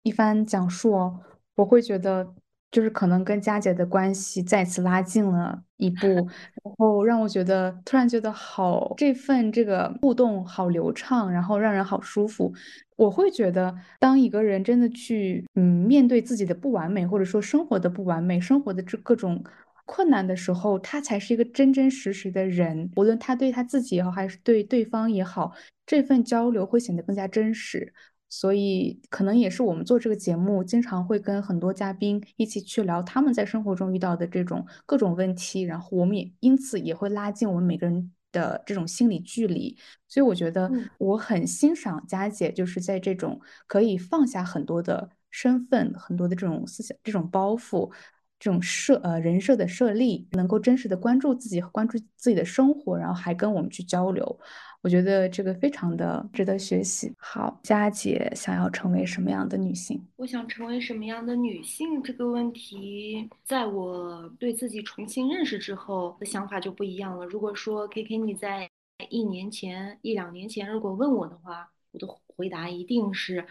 [0.03, 1.13] 一番讲述，
[1.57, 2.35] 我会觉得。
[2.75, 6.09] 就是可能跟佳姐的关系再次拉近了一步，
[6.65, 12.53] 然后让我觉得突然觉得好，这份这个互动好流畅，然后让人好舒服。
[12.97, 19.41] 我会觉得，当一个人真的去嗯面对自己的不完美，或者说生活的不完美，生活的这各种
[19.85, 22.91] 困难的时候，他才是一个真真实实的人。
[22.97, 25.53] 无论他对他自己也好，还是对对方也好，
[25.87, 27.93] 这份交流会显得更加真实。
[28.37, 39.79] 所以，可能也是我们做这个节目，经常会跟很多嘉宾一起去聊他们在生活中遇到的这种各种问题，然后我们也因此也会拉近我们每个人的这种心理距离。
[40.09, 40.69] 所以，我觉得
[40.99, 47.89] 我很欣赏佳姐，就是在这种可以放下很多的身份、很多的这种思想、这种包袱、
[48.41, 54.41] 这种设呃人设的设立，能够真实的关注自己、关注自己的生活，然后还跟我们去交流。
[54.85, 57.11] 我觉得这个非常的值得学习。
[57.17, 59.99] 好，佳姐想要成为什么样的女性？
[60.17, 67.25] 我想成为什么样的女性这个问题，在我对自己重新认识之后的想法就不一样了。
[67.25, 68.69] 如果说 K K 你在
[69.09, 73.43] 一年前、一两年前如果问我的话，我的回答一定是，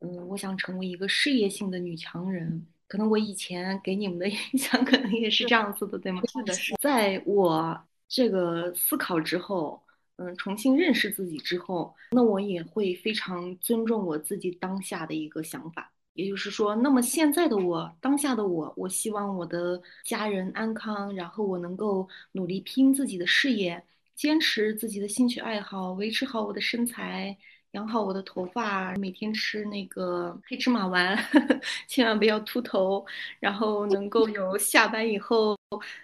[0.00, 2.66] 嗯，我想成为一个事业性的女强人。
[2.86, 6.22] 可能我以前给你们的 印象可能也是这样子的，对吗？
[6.32, 9.78] 是的，是在我这个思考之后。
[10.18, 15.92] 嗯，重新认识自己之后，那我也会非常尊重我自己当下的一个想法。
[16.14, 23.82] 也就是说，那么现在的我，当下的我，我希望我的家人安康，然后我能够努力拼自己的事业，
[24.16, 27.36] 坚持自己的兴趣爱好，维持好我的身材。
[27.72, 33.04] 养好我的头发，每天吃那个黑芝麻丸，呵 呵千万不要秃头。
[33.38, 35.57] 然后能够有下班以后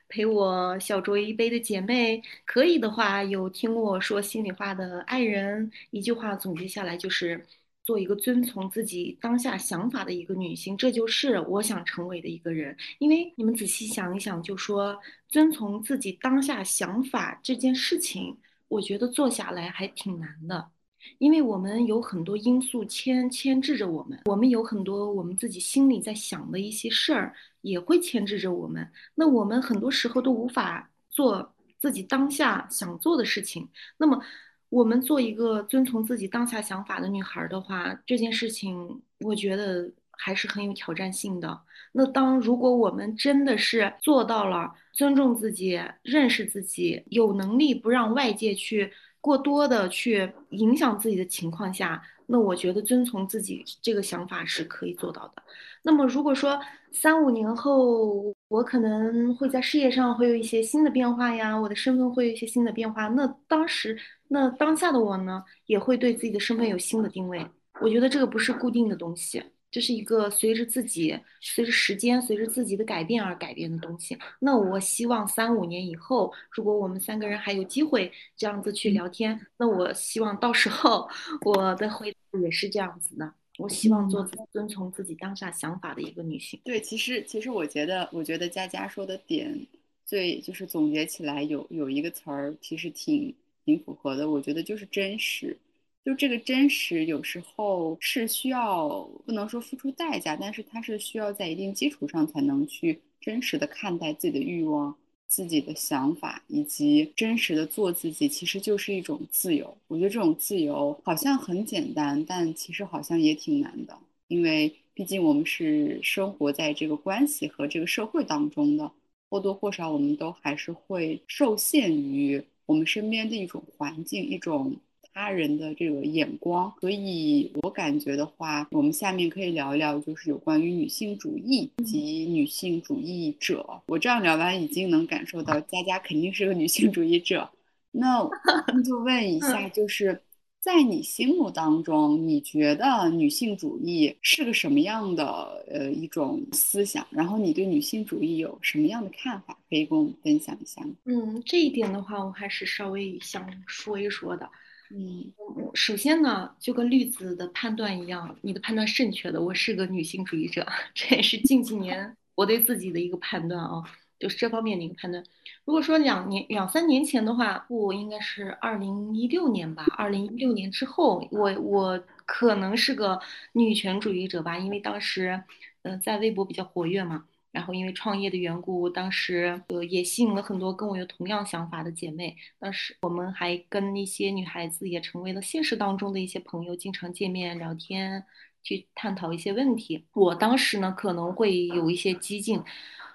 [0.08, 5.70] 陪我小酌一杯的姐妹，可以的话有听我说心里话的爱人。
[5.90, 7.44] 一句话总结下来就是，
[7.82, 12.76] 做一个遵从自己当下想法的一个女性，这就是我想成为的一个人。
[12.98, 14.98] 因为你们仔细想一想，就说
[15.28, 18.36] 遵从自己当下想法这件事情，
[18.68, 20.70] 我觉得做下来还挺难的。
[21.18, 28.88] 因为我们有很多因素牵牵制着我们，我们有很多我们自己心里在想的一些事儿，也会牵制着我们。
[29.16, 33.68] 那我们很多时候都无法做自己当下想做的事情。
[33.96, 34.22] 那么，
[34.68, 41.60] 我们做一个遵从自己当下想法的女孩的话，这件事情我觉得还是很有挑战性的。
[41.92, 48.92] 那当如果我们真的是做到了尊重自己、认识自己，有能力不让外界去。
[49.24, 55.42] 过多的去影响自己的情况下，那我觉得遵从自己这个想法是可以做到的。
[55.82, 56.58] 那么如果说
[56.92, 67.46] 三五年后我可能会在事业上会有一些新的变化呀，我的身份会有一些新的变化，那当时那当下的我呢，也会对自己的身份有新的定位。
[67.80, 69.42] 我觉得这个不是固定的东西。
[69.74, 74.16] 这是一个随着自己、随着时间、随着自己的改变而改变的东西。
[74.38, 81.08] 那我希望三五年以后，如果我们三个人还有机会这样子去聊天，那我希望到时候
[81.44, 83.34] 我的回答也是这样子的。
[83.58, 86.60] 我希望做遵从自己当下想法的一个女性。
[86.62, 89.66] 对，其实其实我觉得，我觉得佳佳说的点
[90.04, 93.34] 最就是总结起来有有一个词儿，其实挺
[93.64, 94.30] 挺符合的。
[94.30, 95.58] 我觉得就是真实。
[96.04, 104.94] 就这个真实，有时候是需要不能说付出代价，但是它是需要在一定基础上才能去真实的看待自己的欲望、
[105.26, 109.74] 自己的想法，以及真实的做自己，其实就是一种自由。
[109.88, 118.92] 我觉得这种自由好像很简单，但其实好像也挺难的，因为毕竟我们是生活在这个关系和这个社会当中的，
[119.30, 124.76] 或多或少我们都还是会受限于我们身边的一种环境，一种。
[125.14, 133.64] 他人的这个眼光，所以我感觉的话，我们下面可以聊一聊，就是有关于女性主义及女性主义者。
[133.86, 137.48] 我这样聊完，已经能感受到佳佳肯定是个女性主义者。
[137.92, 138.28] 那
[138.66, 140.20] 那就问一下，就是
[140.58, 147.06] 在你心目当中，你觉得女性主义是个什么样的呃一种思想？
[147.10, 149.56] 然后你对女性主义有什么样的看法？
[149.70, 150.94] 可以跟我们分享一下吗？
[151.04, 154.50] 嗯，这一点的话，我还是稍微想说一说的。
[154.90, 155.32] 嗯，
[155.74, 159.40] 首先呢，就跟绿子的判断一样，你的判断正确的。
[159.40, 163.82] 我是个女性主义者， 这也是近几年我对自己的一个判断啊，
[164.18, 165.24] 就是这方面的一个判断。
[165.64, 169.84] 如果说两年、两三年前的话，不应该是二零一六年吧？
[169.96, 173.18] 二零一六年之后，我我可能是个
[173.52, 175.42] 女权主义者吧，因为当时，
[175.82, 177.24] 呃，在微博比较活跃嘛。
[177.54, 182.36] 然后因为创业的缘故，当时呃也吸引了很多跟我有同样想法的姐妹。
[182.58, 188.24] 当时我们还跟一些女孩子也成为了现实当中的一些朋友，经常见面聊天。
[188.66, 190.06] 去探讨一些问题。
[190.14, 192.58] 我当时呢可能会有一些激进。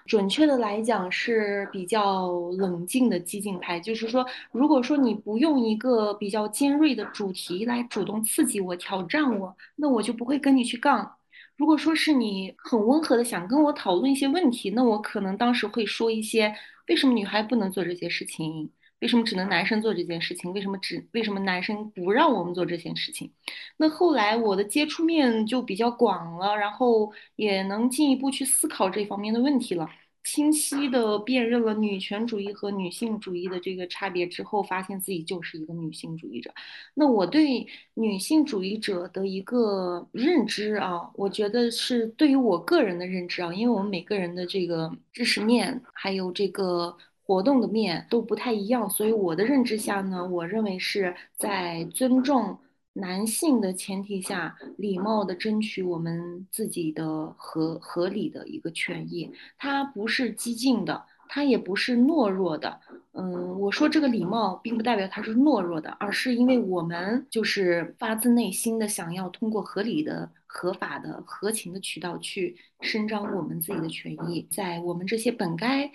[0.06, 11.16] 准确的来讲是比较冷静的激进派，就是说，如果说你不用一个比较尖锐的主题来主动刺激我、挑战我，那我就不会跟你去杠。
[11.60, 16.50] 如果说是你很温和的想跟我讨论一些问题，那我可能当时会说一些
[16.88, 18.70] 为什么女孩不能做这些事情。
[19.00, 20.50] 为什么只能男生做这件事情？
[20.54, 23.30] 为什么只为什么男生不让我们做这件事情？
[23.76, 29.86] 那后来我的接触面就比较广了，然后也能进一步去思考这方面的问题了，
[30.24, 36.50] 清晰的辨认了女权主义和女性主义的这个差别之后，发现自己就是一个女性主义者。
[36.94, 46.96] 那我对女性主义者的一个认知啊，我觉得是对于我个人的认知啊，因为我们每个人的这个知识面还有这个。
[47.22, 52.58] 活动的面都不太一样，所以我的认知下呢，我认为是在尊重
[53.00, 59.32] 男性的前提下，礼貌的争取我们自己的合合理的一个权益。
[59.58, 62.80] 它不是激进的，它也不是懦弱的。
[63.12, 75.90] 嗯，我说这个礼貌，并不代表它是懦弱的，而是因为我们就是发自内心的想要通过合理的、合法的、合情的渠道去伸张我们自己的权益，在我们这些本该。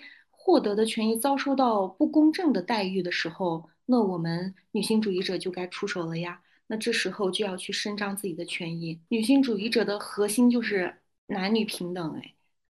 [0.48, 6.40] 获得的权益遭受到不公正的待遇的时候，那我们女性主义者就该出手了呀。
[6.66, 9.00] 那这时候就要去伸张自己的权益。
[9.08, 10.96] 女性主义者的核心就是
[11.26, 12.32] 男女平等，哎。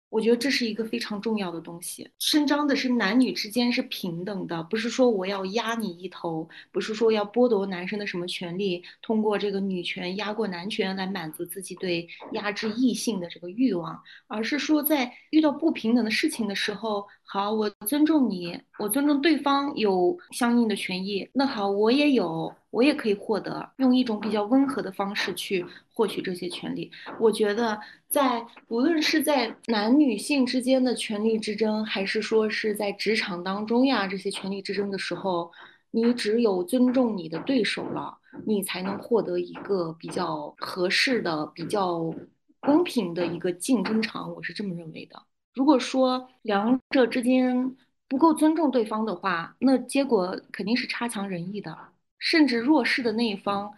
[0.10, 22.54] 我觉得这是一个非常重要的东西，伸张的是男女之间是平等的，不是说我要压你一头，不是说要剥夺男生的什么权利，通过这个女权压过男权来满足自己对压制异性的这个欲望，而是说在遇到不平等的事情的时候，好，我尊重你，我尊重对方有相应的权益，那好，我也有。
[22.74, 25.64] 我也可以获得，用一种比较温和的方式去
[25.94, 26.90] 获取这些权利。
[27.20, 35.52] 我觉得，在无论是在男女性之间的权力之争，还是说是在职场当中呀，这些权力之争的时候，
[35.92, 42.12] 你只有尊重你的对手了，你才能获得一个比较合适的、比较
[42.60, 44.34] 公平的一个竞争场。
[44.34, 45.22] 我是这么认为的。
[45.54, 47.76] 如果说两者之间
[48.08, 51.78] 不够尊重对方的话，那结果肯定是差强人意的。
[52.20, 53.70] 甚至弱势的那一方，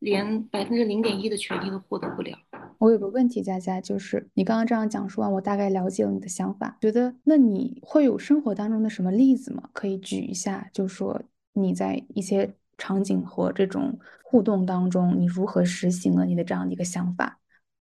[0.00, 2.36] 连百分之零点一的权利都获得不了。
[2.76, 6.76] 我有个问题，佳佳，就是你刚刚这样讲述完，我大概了解了你的想法。
[6.78, 9.70] 觉得那你会有生活当中的什么例子吗？
[9.72, 11.22] 可以举一下，就说
[11.54, 17.38] 你在一些场景和这种互动当中，你如何实行了你的这样的一个想法，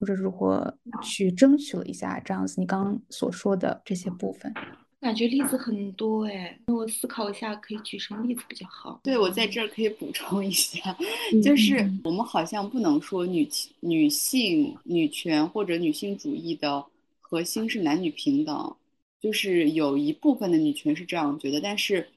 [0.05, 4.53] 或者如何去争取了一下这样子你刚刚所说的这些部分。
[5.01, 8.99] 感觉例子很多哎，那我思考一下，可以举什么例子比较好？
[9.03, 10.95] 对我在这儿可以补充一下，
[11.43, 13.47] 就是我们好像不能说女
[13.79, 16.85] 女性女权或者女性主义的
[17.19, 18.75] 核心是男女平等，
[19.19, 22.07] 就是有一部分的女权是这样觉得，但是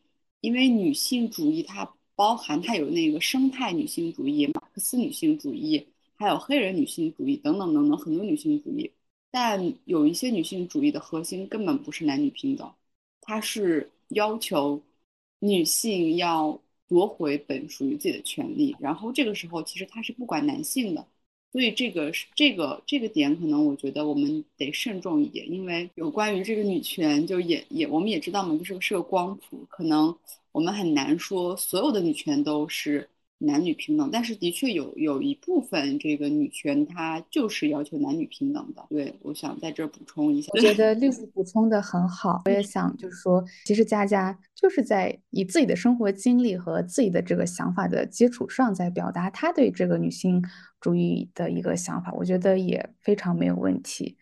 [0.43, 5.87] 因为女性主义它包含它有那个生态女性主义、马克思女性主义，
[6.19, 8.91] 还有黑人女性主义等等等等很多女性主义，
[9.31, 12.71] 但有一些女性主义的核心根本不是男女平等。
[13.21, 14.83] 它是要求
[15.39, 21.07] 女性要夺回本属于自己的权利，然后这个时候其实它是不管男性的，
[21.53, 30.17] 所以这个是这个这个点，可能我觉得我们得慎重一点，因为有关于这个女权，就也也我们也知道嘛，就是是个光谱，可能
[30.51, 33.09] 我们很难说所有的女权都是。
[33.39, 38.85] 男女平等，但是的确有有一部分这个女权，它就是要求男女平等的。
[38.91, 40.51] 对，我想在这儿补充一下。
[40.55, 50.45] 我觉得绿子补充的很好，我也想就是说，其实佳佳就是在以自己的生活经历和自己的这个想法的基础上，在表达她对这个女性
[50.81, 54.17] 主义的一个想法，我觉得也非常没有问题。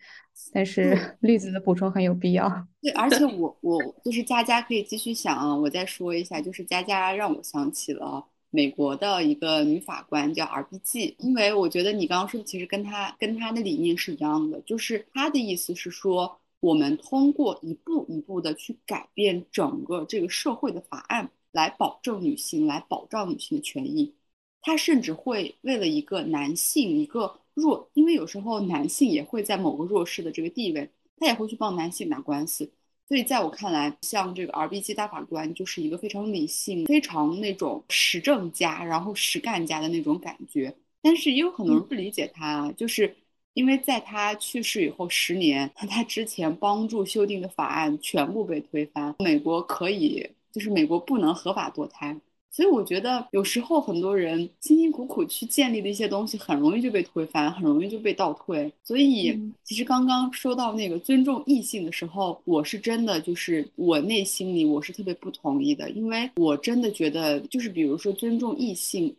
[0.53, 2.47] 但是绿子的补充很有必要。
[2.79, 8.23] 对，而且我我就是佳佳可以继续想，我再说一下，就是佳佳让我想起了。
[8.49, 24.13] 美国的一个女法官叫 R.B.G，因为我觉得你刚刚说的其实跟她跟她的理念是一样的，就是她的意思是说，我们通过一步一步的去改变整个这个社会的法案，来保证女性，来保障女性的权益。
[24.61, 30.89] 她甚至会为了一个男性，一个弱，因为有时候男性也会在某个弱势的这个地位，
[31.19, 32.69] 他也会去帮男性打官司。
[33.07, 40.75] 所以，在我看来，像这个 R.B.G 大法官就是一个非常理性、非常那种实政家，然后实干家的那种感觉。
[41.01, 43.15] 但是，也有很多人不理解他，就是
[43.53, 49.15] 因为在他去世以后十年，他之前帮助修订的法案全部被推翻。
[49.19, 52.13] 美国可以，就是美国不能合法堕胎，
[52.49, 58.71] 所以我觉得有时候很多人辛辛苦苦去建立的一些东西，很容易就被推翻，很容易就被倒退。
[58.83, 69.15] 所以其实刚刚说到那个尊重异性的时候，我是真的就是我内心里我是特别不同意的，因为我真的觉得就是比如说尊重异性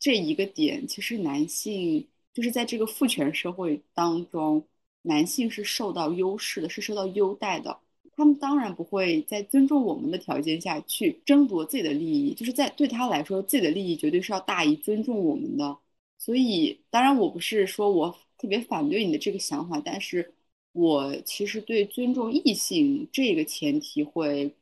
[0.00, 2.04] 这一个点，其实男性
[2.34, 4.66] 就是在这个父权社会当中，
[5.02, 7.78] 男性是受到优势的，是受到优待的。
[8.20, 15.78] 他们当然不会在尊重我们的条件下去争夺自己的利益，就是在对他来说，自己的利益绝对是要大于尊重我们的。
[16.18, 20.34] 所以，当然我不是说我特别反对你的这个想法，但是
[20.72, 24.54] 我其实对尊重异性这个前提会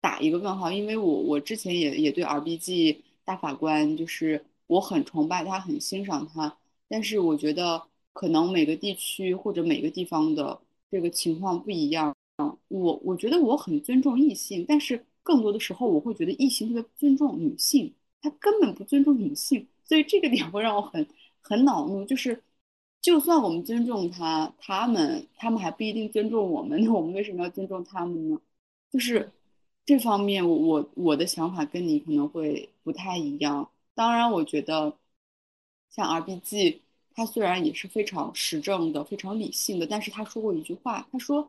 [0.00, 6.58] 打一个问号，因为我我之前也也对 RBG 大法官就是我很崇拜他，很欣赏他，
[6.88, 7.80] 但是我觉得
[8.12, 10.60] 可能每个地区或者每个地方的
[10.90, 12.12] 这个情况不一样。
[12.36, 21.06] 嗯，我我觉得我很尊重异性，但是更多的时候我会觉得异性特别不尊重女性，他根本不尊重女性，所以这个点会让我很
[21.40, 22.04] 很恼怒。
[22.04, 22.42] 就是，
[23.00, 28.40] 就算我们尊重他，他们他们还不一定尊重我们，那我们为什么要尊重他们呢？
[28.90, 29.30] 就是
[29.86, 33.70] 这方面，我我的想法跟你可能会不太一样。
[33.94, 34.96] 当然，我觉得
[35.90, 36.80] 像 RBG，
[37.14, 41.48] 他虽然也是非常实证的、非常理性的，但是他说过一句话，他说。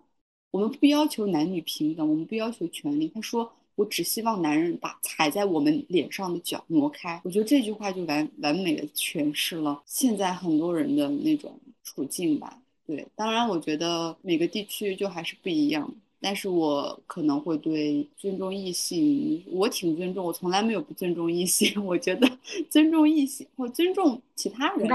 [0.56, 3.12] 我们不要求男女平等，我们不要求权利。
[3.14, 12.58] 他说：“我只希望男人把踩在我们脸上的脚挪开。”我觉得这句话就完完美的诠释了现在很多人的那种处境吧。
[12.88, 15.94] 对，当然我觉得每个地区就还是不一样。
[16.22, 21.70] 但是我可能会对尊重异性，我挺尊重，我从来没有不尊重异性。
[21.86, 22.32] 我觉得
[22.70, 24.88] 尊重异性或尊重其他人。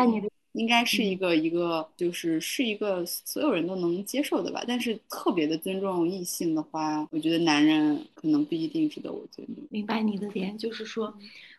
[0.53, 4.65] 应该是一个一个，就是是一个所有人都能接受的吧。
[4.67, 9.65] 但是特别的尊重异性的话，我觉得男人可能不一定值得我尊重。
[9.71, 11.15] 明白你的点，就是说，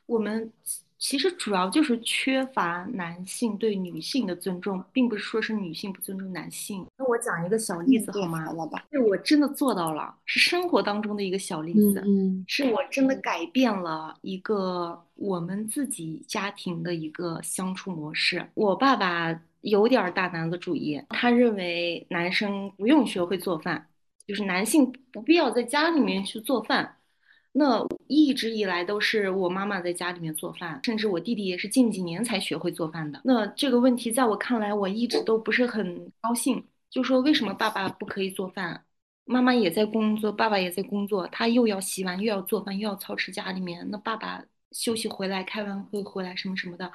[0.06, 0.52] 我们
[1.02, 6.86] 其实主要就是缺乏男性对女性的尊重，并不是说是女性不尊重男性。
[6.97, 8.45] 那我讲一个小例子好吗？
[8.45, 15.04] 好了吧，是我真的做到了，是生活当中的一个小例子，嗯，是我真的改变了一个。
[15.16, 23.88] 我们自己家庭的一个相处模式，我爸爸有点大男子主义，他认为男生不用学会做饭，
[24.26, 26.97] 就是男性不必要在家里面去做饭。
[27.52, 33.22] 那一直以来都是我妈妈在家里面做饭，甚至我弟弟也是近几年才学会做饭的。
[33.24, 38.84] 那这个问题在我看来，我一直都不是很高兴，就说为什么爸爸不可以做饭？
[39.26, 44.43] 妈妈也在工作，爸爸也在工作，他又要洗碗，又要做饭，又要操持家里面，那爸爸。
[44.72, 46.89] 休息回来，开完会回来，什么什么的，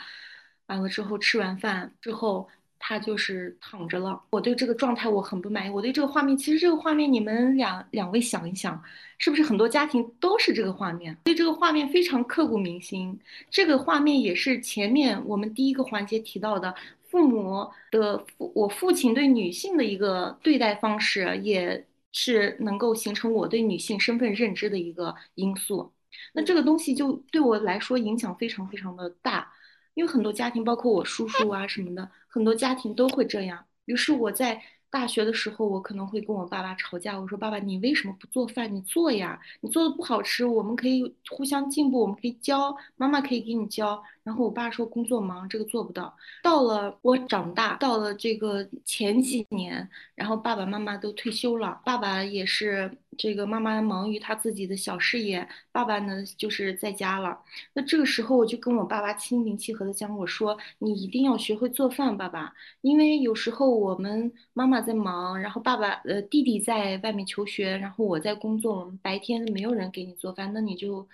[0.68, 2.48] 完了之后吃完饭之后，
[2.78, 4.20] 他就是躺着了。
[4.30, 5.70] 我对这个状态我很不满意。
[5.70, 8.82] 我对这个画面，其实这个画面你们两两位想一想，
[9.18, 11.16] 是不是很多家庭都是这个画面？
[11.24, 13.18] 对这个画面非常刻骨铭心。
[13.50, 16.74] 这个画面也是前面我们第一个环节提到的，
[17.08, 25.92] 父母的父，我父亲对女性的一个对待方式，也是能够形成我对女性身份认知的一个因素。
[26.32, 29.52] 那这个东西就对我来说影响非常非常的大，
[29.94, 33.64] 因为很多家庭，包括我叔叔啊什么的，很多家庭都会这样。
[33.86, 34.62] 于是我在。
[34.88, 37.20] 大学的时候，我可能会跟我爸爸吵架。
[37.20, 38.72] 我说：“爸爸，你为什么不做饭？
[38.72, 39.38] 你做呀！
[39.60, 57.38] 你做的不好吃，我们可以互相进步，我们可以教，妈妈可以给你教。”然后我爸说：“工作忙，这个做不到。”到了我长大，到了这个前几年，然后爸爸妈妈都退休了，爸爸也是这个妈妈忙于她自己的小事业，爸爸呢就是在家了。
[57.72, 71.08] 那这个时候，我就跟我爸爸心平气和的讲：“我说你一定要学会做饭，爸爸，因为有时候我们妈妈。”在忙，然后爸爸呃弟弟在外面求学，然后我在工作，我们白天没有人给你做饭，那你就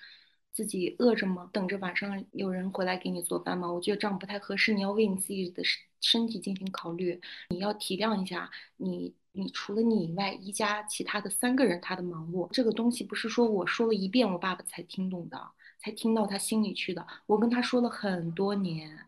[0.52, 1.48] 自己饿着吗？
[1.52, 3.72] 等着晚上有人回来给你做饭吗？
[3.72, 15.40] 我觉得这样不太合适，你要为你自己的身身体进行考虑，你要体谅一下你你除了你以外一家其他的三个人他的忙碌，这个东西不是说我说了一遍我爸爸才听懂的，
[15.78, 19.06] 才听到他心里去的，我跟他说了很多年，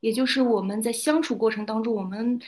[0.00, 2.40] 也就是我们在相处过程当中我们。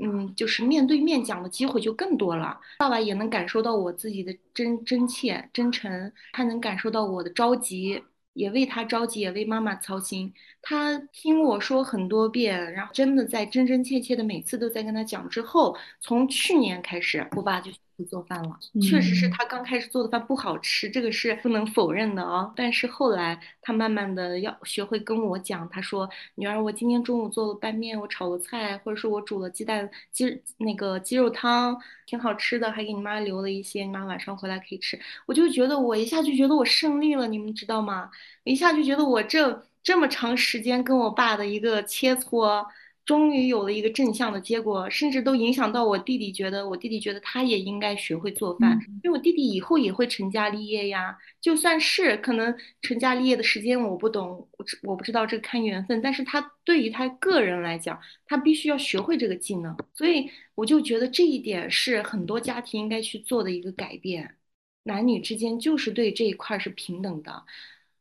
[0.00, 2.58] 嗯，就是面对面讲的机会就更多了。
[2.78, 10.32] 爸爸也能感受到我自己的真真切、真诚，他能感受到我的着急，也为他着急，也为妈妈操心。
[10.62, 18.58] 他听我说很多遍，然后真的在真真切切的每次都在跟他讲之后，从去年开始，我爸就会做饭了。
[18.80, 22.50] 确实嗯是他刚开始做的饭不好吃，这个是不能否认的啊。
[22.56, 31.76] 但是后来他慢慢的要学会跟我讲，他说：“女儿，我今天中午做了拌面，我炒了菜，或者说我煮了鸡蛋鸡那个鸡肉汤，
[32.06, 38.10] 挺好吃的，还给你妈留了一些，你妈晚上回来可以吃。”我就觉得我一下就觉得我胜利了，你们知道吗？
[38.44, 42.64] 一下就觉得我这这么长时间跟我爸的一个切磋。
[43.08, 51.16] 终于有了一个正向的结果，甚至都影响到我弟弟，觉得我弟弟觉得他也应该学会做饭，嗯因为我弟弟以后也会成家立业呀。
[51.40, 64.36] 就算是可能成家立业的时间我不懂，我知我不知道这个看缘分，但是他对于他个人来讲，他必须要学会这个技能，所以我就觉得这一点是很多家庭应该去做的一个改变，
[64.82, 67.42] 男女之间就是对这一块儿是平等的。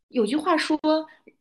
[0.10, 0.78] 有句话说，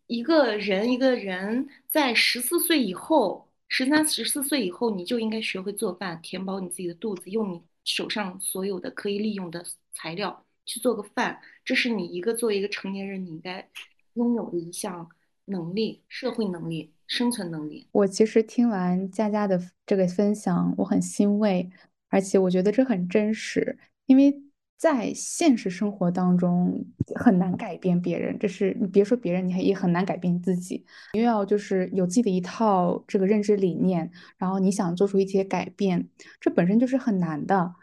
[0.07, 13.69] 一个人一个人在十四岁以后，十三、十四岁以后，你就应该学会做饭，填饱你自己的肚子，用你手上所有的可以利用的材料去做个饭，这是你一个作为一个成年人你应该
[14.15, 15.09] 拥有的一项
[15.47, 17.87] 能力，社会能力、生存能力。
[17.93, 21.71] 我其实听完佳佳的这个分享，我很欣慰，
[22.09, 24.43] 而且我觉得这很真实，因为
[24.77, 30.85] 在现实生活当中很难改变别人，这是你别说别人，你还也很难改变自己。
[31.15, 36.09] 你又要就是有自己的一套这个认知理念，然后你想做出一些改变，
[36.41, 37.75] 这本身就是很难的。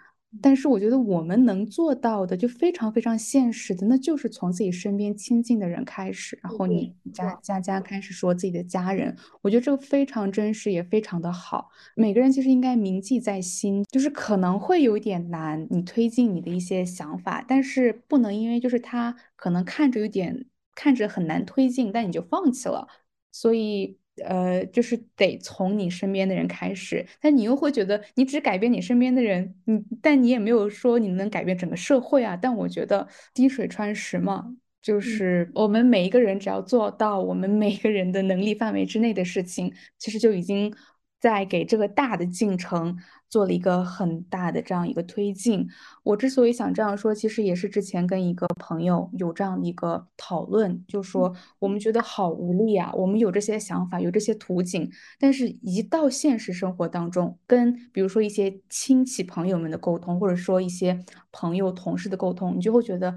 [0.42, 6.38] 但是我觉得我们能做到的，就非常非常现实的，那就是从自己身边亲近的人开始。
[6.42, 11.70] 然后你家家家开始说自己的家人，我觉得这个非常真实，也非常的好。
[11.96, 22.88] 每个人其实应该铭记在心，就是可能会有一点难，你推进你的一些想法，但是不能因为就是他可能看着有点看着很难推进，但你就放弃了。
[23.32, 32.38] 所以，呃，就是得从你身边的人开始，但你又会觉得你只改变你身边的人，你但你也没有说你能改变整个社会啊。
[32.38, 40.72] 但我觉得滴水穿石嘛，就是我们每一个人只要做到我们每个人的能力范围之内的事情，其实就已经
[41.20, 42.98] 在给这个大的进程
[43.34, 45.68] 做了一个很大的这样一个推进。
[46.04, 54.88] 我之所以想这样说，其实也是之前跟一个朋友有这样的一个讨论，就说我们觉得好无力啊，我们有这些想法，有这些图景，
[55.20, 63.16] 但是一到现实生活当中，跟比如说一些亲戚朋友们的沟通，或者说一些朋友同事的沟通，你就会觉得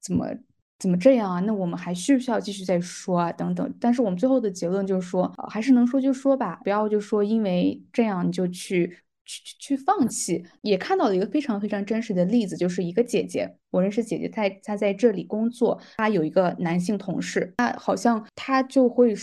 [0.00, 0.26] 怎么？
[0.78, 1.38] 怎么这样啊？
[1.38, 3.30] 那我们还需不需要继续再说啊？
[3.30, 3.72] 等等。
[3.78, 10.44] 但是我们最后的结论就是说，呃还是能说就说吧，不要就说因为这样你就去去去去放弃。
[10.62, 19.14] 也看到了一个非常非常真实的例子，就是一个姐姐，我认识姐姐，她她在这里工作，她有一个男性同事，那好像她就会。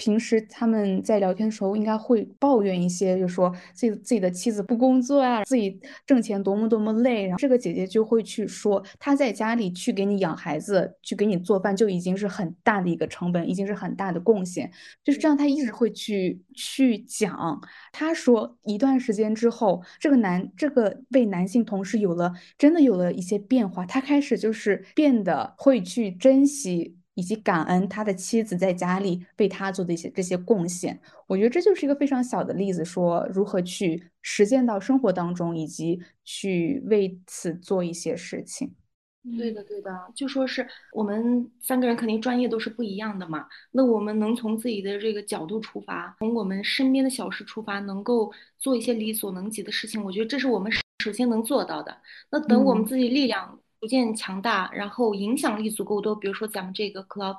[0.00, 7.24] 平时他们在聊天的时候，应该会抱怨一些，就说自己自己的妻子不工作啊，自己挣钱多么多么累。
[7.24, 14.70] 然后这个姐姐就会去说，她在家里去给你养孩子，去给你做饭，就已经是很大的一个成本，已经是很大的贡献。
[15.04, 17.60] 就是这样，她一直会去去讲。
[17.92, 26.96] 她说，一段时间之后，这个男这个被男性同事有了真的有了一些变化，他开始就是变得会去珍惜。
[27.20, 38.74] 以及感恩他的妻子在家里为他做的一些这些贡献，我觉得这就是一个非常小的例子，说如何去实践到生活当中，以及去为此做一些事情。
[39.36, 43.46] 对的，对的，就说是我们三个人肯定专业都是不一样的嘛。
[43.70, 50.72] 那我们能从自己的这个角度出发，从我们身边的小事出发，能够做一些力所能及的事情，我觉得这是我们
[51.04, 51.94] 首先能做到的。
[52.30, 57.36] 那等我们嗯自己力量逐渐强大，然后影响力足够多，比如说咱们这个 club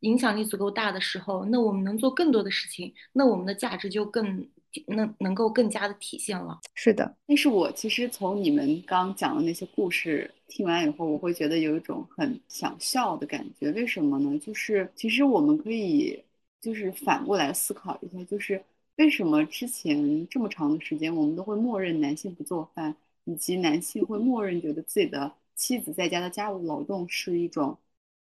[0.00, 4.46] 影响力足够大的时候，那我们能做更多的事情，那我们的价值就更
[4.86, 6.60] 能能够更加的体现了。
[6.74, 13.70] 是的，但是我其实从你们刚讲的那些故事听完以后，我会觉得有一种很想笑的感觉。
[13.72, 14.38] 为什么呢？
[14.38, 16.22] 就是其实我们可以
[16.60, 18.62] 就是反过来思考一下，就是
[18.96, 27.76] 为什么之前这么长的时间，我们都会默认男性不做饭，以及男性会默认觉得自己的妻子在家的家务劳动是一种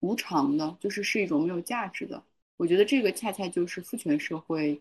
[0.01, 2.22] 无偿的，就是是一种没有价值的。
[2.57, 4.81] 我觉得这个恰恰就是父权社会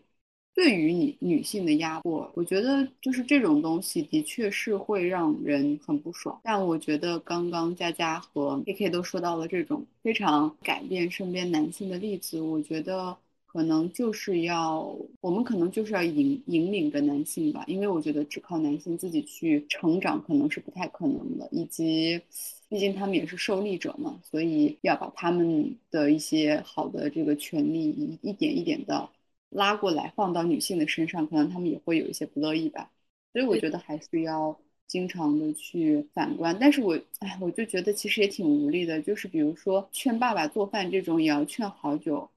[0.54, 2.30] 对于你女性的压迫。
[2.34, 6.40] 我觉得就是这种东西的确是会让人很不爽。
[6.42, 13.18] 但我觉得刚刚佳佳和 A K 都说到了这种非常改变身边男性的例子，我觉得。
[13.56, 22.20] 可能就是要，我们可能就是要引引领着男性吧，因为我觉得只靠男性自己去成长可能是不太可能的，以及
[22.68, 29.08] 毕竟他们也是受力者嘛，所以要把他们的一些好的这个权利一一点一点的
[29.48, 32.90] 拉过来放到女性的身上，可能他们也会有一些不乐意吧。
[33.32, 36.56] 所以我觉得还是要经常的去反观。
[36.60, 42.28] 但是我哎，我就觉得其实也挺无力的，就是比如说劝爸爸做饭这种，也要劝好久。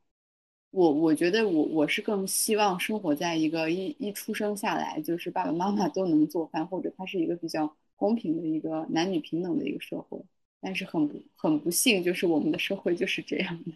[0.71, 10.19] 我我觉得我我是更希望生活在一个一一出生下来就是爸爸妈妈都能做饭，或者它是一个比较公平的一个男女平等的一个社会。
[10.61, 13.71] 但是很不很不幸，就是我们的社会就是这样的。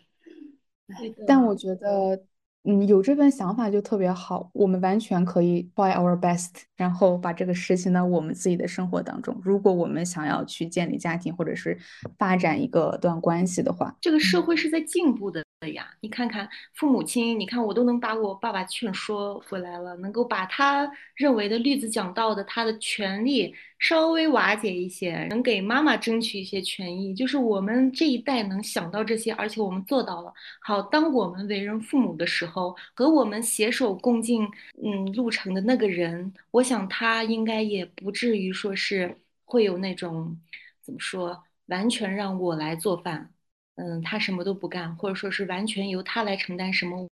[1.26, 2.24] 但我觉得。
[2.66, 9.38] 嗯，有这份想法就特别好，我们完全可以 try our best，然后把这个实行到我们自己的生活当中。
[9.44, 11.78] 如果我们想要去建立家庭，或者是
[12.18, 15.44] 发展一个段关系的话，这个社会是在进步的
[15.74, 15.86] 呀。
[16.00, 23.54] 你看看父母亲，你看我都能把我爸爸劝说回来了，能够把他认为的例子讲到的他的权利。
[23.84, 30.34] 稍微瓦解一些，能给妈妈争取一些权益，就是我们这一代能想到这些，而且我们做到了。
[30.62, 34.48] 好，当我们为人父母的时候，和我们携手共进
[34.82, 40.40] 嗯路程的那个人，我想他应该也不至于说是会有那种
[40.82, 43.34] 怎么说，完全让我来做饭，
[43.76, 47.06] 嗯，他什么都不干，或者说是完全由他来承担什么。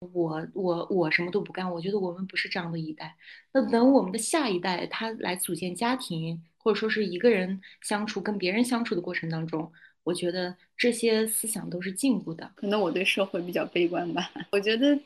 [0.00, 3.16] 我我我什么都不干，我觉得我们不是这样的一代。
[3.52, 9.72] 那等我们的下一代，他来组建家庭，或者说是一个人相处、跟别人相处的过程当中，
[10.04, 12.50] 我觉得这些思想都是进步的。
[12.54, 14.98] 可能我对社会比较悲观吧，我觉得。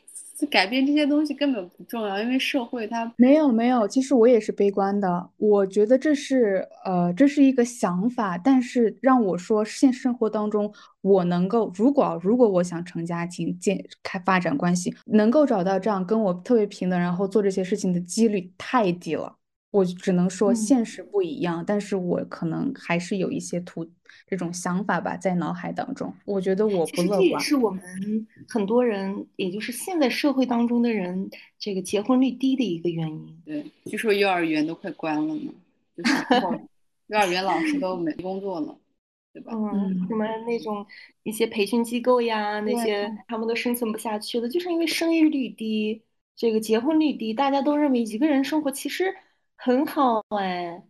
[0.49, 3.87] 改变这些东西根本不重要，因为社会它没有没有。
[3.87, 19.35] 其实我也是悲观的，我觉得这是呃这是一个想法，但是让我说现实生活当中我能够如果如果我想成家庭建开发展关系，能够找到这样跟我特别平等，然后做这些事情的几率太低了。
[19.73, 23.89] 我只能说现实不一样，但是我可能还是有一些图
[24.27, 26.13] 这种想法吧，在脑海当中。
[26.25, 27.19] 我觉得我不乐观。
[27.19, 27.81] 这也是我们
[28.47, 33.41] 很多人，也就是现在社会当中的人，这个结婚率低的一个原因。
[33.43, 35.51] 对，据说幼儿园都快关了呢，
[35.97, 36.13] 就是
[37.07, 38.77] 幼儿园老师都没 工作了，
[39.33, 39.53] 对吧？
[39.55, 40.85] 嗯，什么那种
[41.23, 46.03] 一些培训机构呀，那些他们都生存不下去了，就是因为生育率低，
[46.35, 49.15] 这个结婚率低，大家都认为一个人生活其实。
[49.63, 50.83] 很好哎，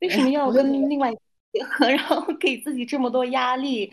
[0.00, 1.12] 为什么要跟另外
[1.52, 3.92] 结合， 然后给自己这么多压力，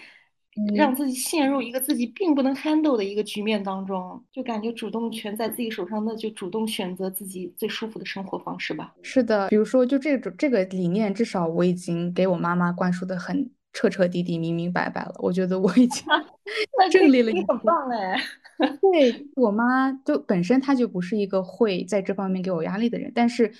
[0.75, 8.93] 让自己陷入一个自己并不能 handle 的一个局面当中，就感觉主动权在自己手上，那就主动选择自己最舒服的生活方式吧。
[9.01, 15.15] 是的，比如说就这种这个理念，至少我已经给我妈妈灌输的很彻彻底底、明明白白了。
[15.17, 16.03] 我觉得我已经
[16.91, 18.15] 正 立了，你很棒哎。
[18.79, 23.51] 对我妈就本身她就不是一个会在这方面给我压力的人，但是。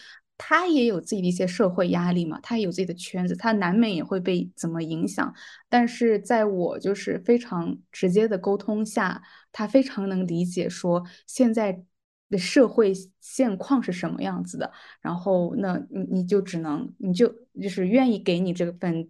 [0.41, 5.31] 他也有自己的一些社会压力嘛，他也有自己的圈子，他难免也会被怎么影响。
[5.67, 9.21] 但是在我就是非常直接的沟通下，
[9.51, 11.83] 他非常能理解说现在
[12.29, 14.71] 的社会现况是什么样子的。
[15.01, 17.27] 然后那你你就只能你就
[17.61, 19.09] 就是愿意给你这份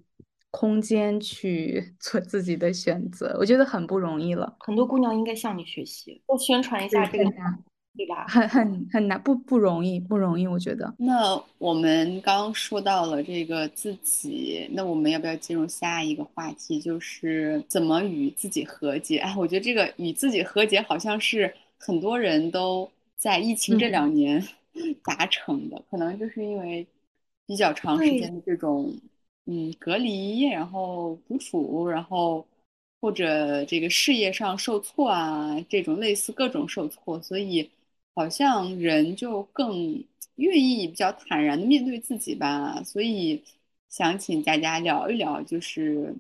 [0.50, 4.58] 空间去 做自己的选择，我觉得很不容易了。
[4.62, 7.32] 很多姑娘应该向你学习，多宣传一下这个。
[7.98, 8.26] 对吧？
[8.28, 10.94] 很很很难，不不容易，不容易，我觉得。
[10.98, 19.18] 那我们刚说到了这个自己，那我们要不要进入下一个话题，就是怎么与自己和解？
[19.18, 24.42] 哎， 我觉得这个与自己和解，好像是很多人都在疫情这两年
[25.04, 26.86] 达成的，可能就是因为
[27.46, 28.94] 比较长时间的这种
[29.46, 32.46] 嗯隔离，然后独处，然后。
[33.02, 37.70] 或者这个事业上受挫啊，这种类似各种受挫，所以
[38.14, 40.04] 好像人就更
[40.36, 42.82] 愿意比较坦然的面对自己吧。
[42.84, 43.44] 所以
[43.88, 46.14] 想请佳佳聊一聊，就是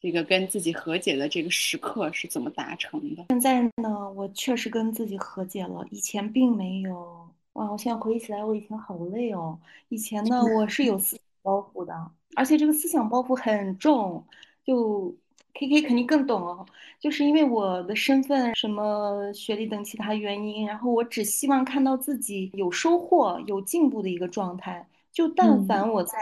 [0.00, 3.26] 这个跟自己和解的这个时刻是怎么达成的。
[3.30, 7.28] 现在呢，我确实跟自己和解了，以前并没有。
[7.54, 9.58] 哇，我现在回忆起来，我以前好累哦。
[9.88, 14.24] 以前呢，我是有思想包袱的，而且这个思想包袱很重，
[14.64, 15.14] 就。
[15.58, 16.64] K K 肯定更懂哦，
[17.00, 24.88] 就是因为我的身份、什么学历等其他原因，然后我只希望看到自己有收获、有进步的一个状态。
[25.10, 26.16] 就但凡我在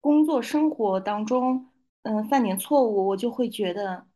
[0.00, 1.66] 工作生活当中，
[2.02, 4.06] 嗯，犯点错误，我就会觉得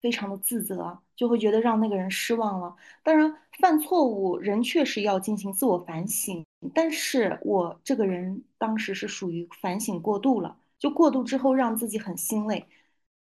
[0.00, 2.76] 非常的自责，就会觉得让那个人失望了。
[3.02, 12.64] 当然，犯错误人确实要进行自我反省，但是我这个人当时是属于反省过度了，就过度之后让自己很心累。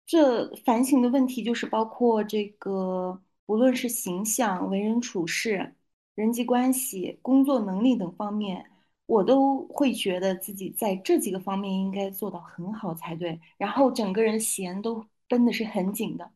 [0.09, 5.75] 这反省的问题就是包括这个，不论是形象、为人处事、
[6.15, 8.65] 人际关系、工作能力等方面，
[9.05, 13.39] 我都会觉得自己在这几个方面应该做到很好才对。
[13.57, 16.31] 然后整个人弦都绷的是很紧的。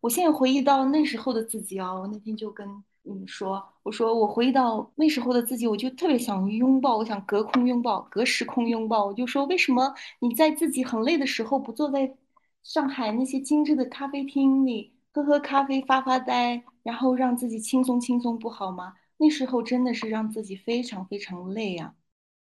[0.00, 2.66] 我现在回忆到那时候的自己啊，我那天就跟
[3.02, 9.04] 你说，我说我回忆到那时候的自己，我就特别想拥抱，我想隔空拥抱，隔时空拥抱。
[9.04, 12.16] 我就说，为什么你在自己很累的时候，不坐在
[12.62, 18.94] 上海那些精致的咖啡厅里喝喝咖啡、发发呆，然后让自己轻松轻松，不好吗？
[19.16, 21.94] 那时候真的是让自己非常非常累啊。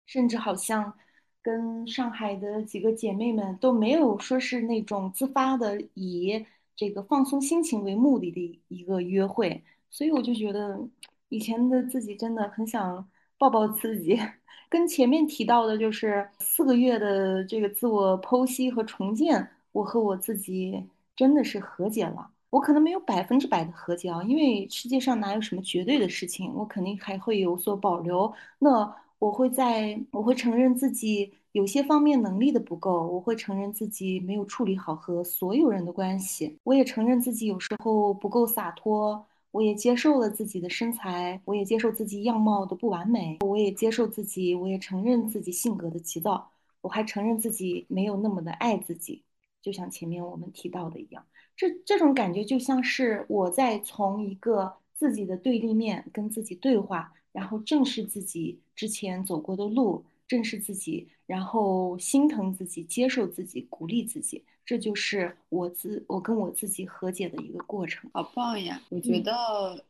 [0.07, 0.95] 甚至好像
[1.43, 6.45] 跟上海的几个姐妹们都没有说是那种自发的以
[6.77, 10.89] 这个放松心情为目的的一个约会，所以我就觉得
[11.29, 14.19] 以前的自己真的很想抱抱自己。
[14.69, 20.83] 跟前面提到的就是四个月的这个自我剖析和重建，我和我自己
[21.15, 22.31] 真的是和解了。
[22.49, 28.33] 我可能没有百分之百的和解啊，因为世界上哪有什么绝对的事情，我肯定还会有所保留。
[28.59, 46.51] 那我会在，我会承认自己有些方面能力的不够，我会承认自己没有处理好和所有人的关系，我也承认自己有时候不够洒脱，我也接受了自己的身材，我也接受自己样貌的不完美，我也接受自己，我也承认自己性格的急躁，
[46.81, 49.23] 我还承认自己没有那么的爱自己，
[49.67, 57.13] 就像前面我们提到的一样，这这种感觉就像是我在从一个自己的对立面跟自己对话。
[57.33, 68.09] 然后正视自己之前走过的路，正视自己，然后心疼自己，接受自己，鼓励自己，这就是我自我跟我自己和解的一个过程。
[68.15, 68.81] 好棒呀！
[68.89, 69.35] 我觉得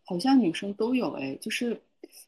[0.03, 1.81] 好像女生都有哎，就是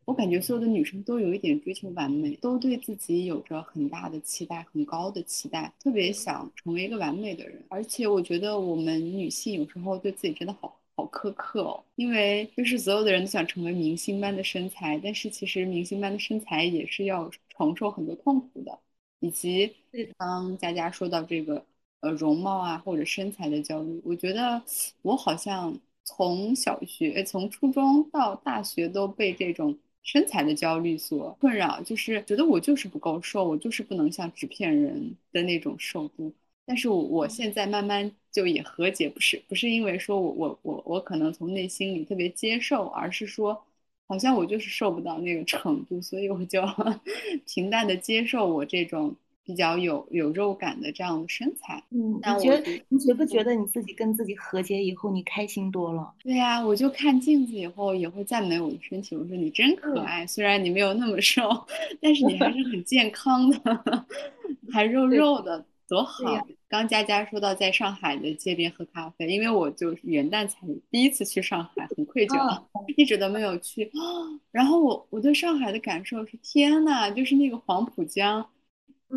[0.04, 7.62] 我感觉所有的女生都有一点追求完美，都对自己有着很大的期待，很高的期待，特别想成为一个完美的人。
[7.68, 10.74] 而且我觉得我们女性有时候对自己真的好。
[10.98, 18.76] 好苛刻哦，因为就是所有的人都想成为明星般的身材，但是其实明星般的身材也是要承受很多痛苦的，
[19.20, 19.72] 以及
[20.16, 21.64] 当佳佳说到这个
[22.00, 24.60] 呃容貌啊或者身材的焦虑，我觉得
[25.02, 25.78] 我好像
[26.08, 36.32] 从小学从初中到大学都被这种身材的焦虑所困扰，就是觉得我就是不够瘦，我就是不能像纸片人的那种瘦度。
[36.64, 43.62] 但是我我现在慢慢就也和解，不是不是因为说我我我我可能从内心里特别接受，而是说
[44.06, 46.62] 好像我就是瘦不到那个程度，所以我就
[47.46, 49.14] 平淡的接受我这种
[49.48, 51.82] 比较有有肉感的这样的身材。
[51.88, 56.12] 嗯，那我觉得你觉不觉得你自己跟自己和解以后，你开心多了？
[56.22, 61.48] 对呀，我就看镜子以后也会赞美我的身体，我说你真可爱，虽然你没有那么瘦，
[62.02, 64.04] 但是你还是很健康的，
[64.70, 65.64] 还肉肉的。
[65.88, 66.46] 多好！
[66.68, 72.62] 刚佳佳说到在上海的街边喝咖啡，因为我就是元旦才第一次去上海，很愧疚，
[72.98, 73.90] 一直都没有去。
[74.52, 78.46] 然后我我对上海的感受是，天呐，就是那个黄浦江。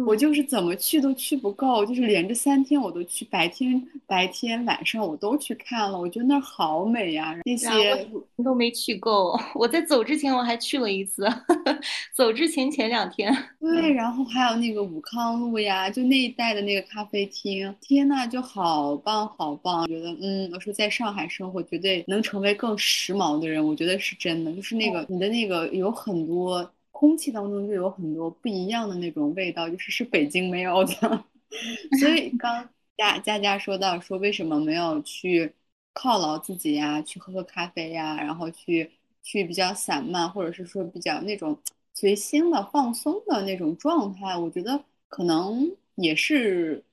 [0.05, 7.37] 我就是怎么去都去不够，就是连着三天我都去，白天、白天、晚上我都去看了，我觉得那儿好美呀。
[7.43, 8.07] 那些
[8.43, 11.27] 都没去够， 我在走之前我还去了一次，
[12.15, 13.35] 走之前前两天。
[13.59, 19.85] 对，然后还有那个武康路呀，就那一带的那个咖啡厅，天呐，就好棒好棒。
[19.87, 26.71] 觉得嗯，我说在上海生活绝对能成为更时髦的人，我觉得是真的，就是那个你的那个有很多。
[27.01, 31.25] 空气当中就有很多不一样的那种味道，就是是北京没有的。
[31.99, 35.51] 所以 刚佳佳佳说到说为什么没有去
[35.95, 38.91] 犒劳自己呀，去喝喝咖啡呀，然后去
[39.23, 41.59] 去比较散漫，或者是说比较那种
[41.95, 46.83] 随心的放松的那种状态，我觉得可能也是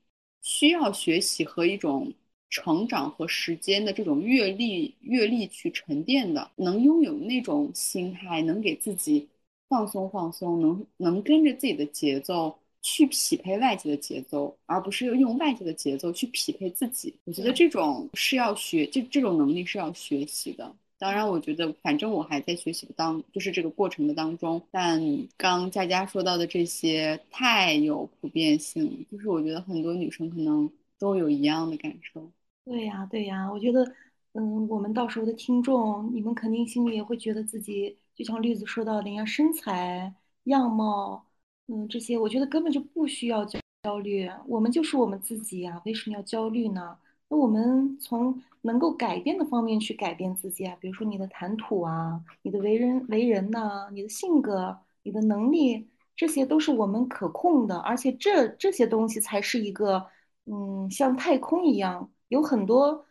[0.40, 2.10] 需要学习和一种
[2.48, 9.28] 成长和时间的这种阅历阅历去沉淀的，能拥有那种心态，能给自己。
[9.68, 17.14] 放松放松，能能跟着自己的节奏去匹配外界的节奏，而不是用外界的节奏去匹配自己。
[17.24, 20.74] 我觉得这种是要学，这这种能力是要学习的。
[20.98, 24.60] 当然，我觉得反正我还在学习的当，就是这个过程的当中。
[24.70, 25.00] 但
[25.36, 32.28] 刚佳佳说到的这些太有普遍性，就是我觉得很多女生可能都有一样的感受。
[32.64, 33.84] 对呀，对呀，我觉得，
[34.32, 37.96] 嗯，我们到时候的听众，你们肯定心里也会觉得自己。
[38.18, 40.12] 就像绿子说到的一样，身材、
[40.44, 41.24] 样貌，
[41.68, 44.28] 嗯，这些我觉得根本就不需要焦焦虑。
[44.46, 46.98] 我们就是我们自己呀，为什么要焦虑呢？
[47.28, 60.04] 那我们从能够改变的方面去改变自己啊，比如说你的谈吐啊，你的为人为人呐，你的性格、你的能力，这些都是我们可控的，而且这这些东西才是一个，
[60.46, 63.04] 嗯，像太空一样，有很多。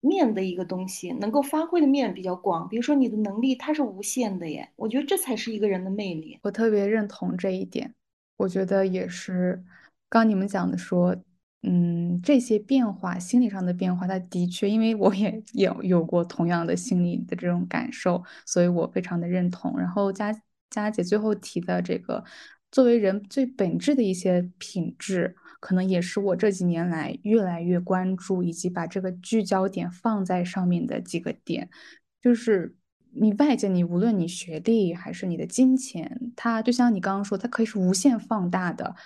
[0.00, 2.68] 面的一个东西，能够发挥的面比较广。
[2.68, 6.38] 比如说，你的能力它是无限的耶，我觉得这才是一个人的魅力。
[6.42, 7.94] 我特别认同这一点，
[8.36, 9.62] 我觉得也是，
[10.08, 11.14] 刚你们讲的说，
[11.62, 19.78] 嗯，这些变化，心理上的变化，它的确，因为我也有有过同样的心理的这种感受，所以我非常的认同。
[19.78, 20.34] 然后佳
[20.70, 22.24] 佳姐最后提的这个，
[22.72, 31.68] 作为人最本质的一些品质，可能也是我这几年来越来越关注，以及把这个聚焦点放在上面的几个点，
[32.20, 32.74] 就是
[33.12, 38.96] 你外界，你无论你学历还是你的金钱，它就像你刚刚说，它可以是无限放大的。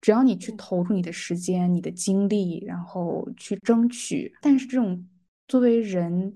[0.00, 5.06] 只要你去投入你的时间、你的精力，然后去争取，但是这种
[5.46, 6.34] 作为人，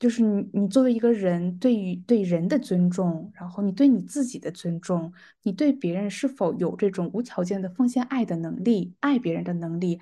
[0.00, 5.12] 就是你，你作为一个人，对于对人的尊重，然后你对你自己的尊重，
[5.44, 10.00] 你对别人是否有这种无条件的奉献爱的能力、爱别人的能力，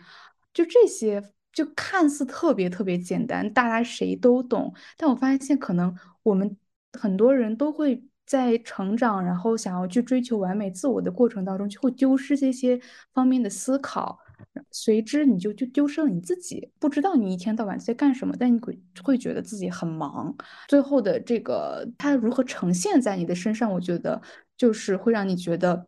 [0.54, 1.22] 就这些，
[1.52, 6.56] 就看似特别特别简单，大家谁都懂，但我发现可能我们
[6.92, 8.02] 很多人都会。
[8.28, 12.78] 在成长，然后想要去追求完美自我的过程当中，就会丢失这些
[13.14, 14.18] 方面的思考，
[14.70, 20.34] 随之你就就丢失了你自己，不知道你一天到晚在干什么，但你会会觉得自己很忙。
[20.68, 24.20] 最后的这个它如何呈现在你的身上，我觉得
[24.56, 25.86] 就是会让你觉得。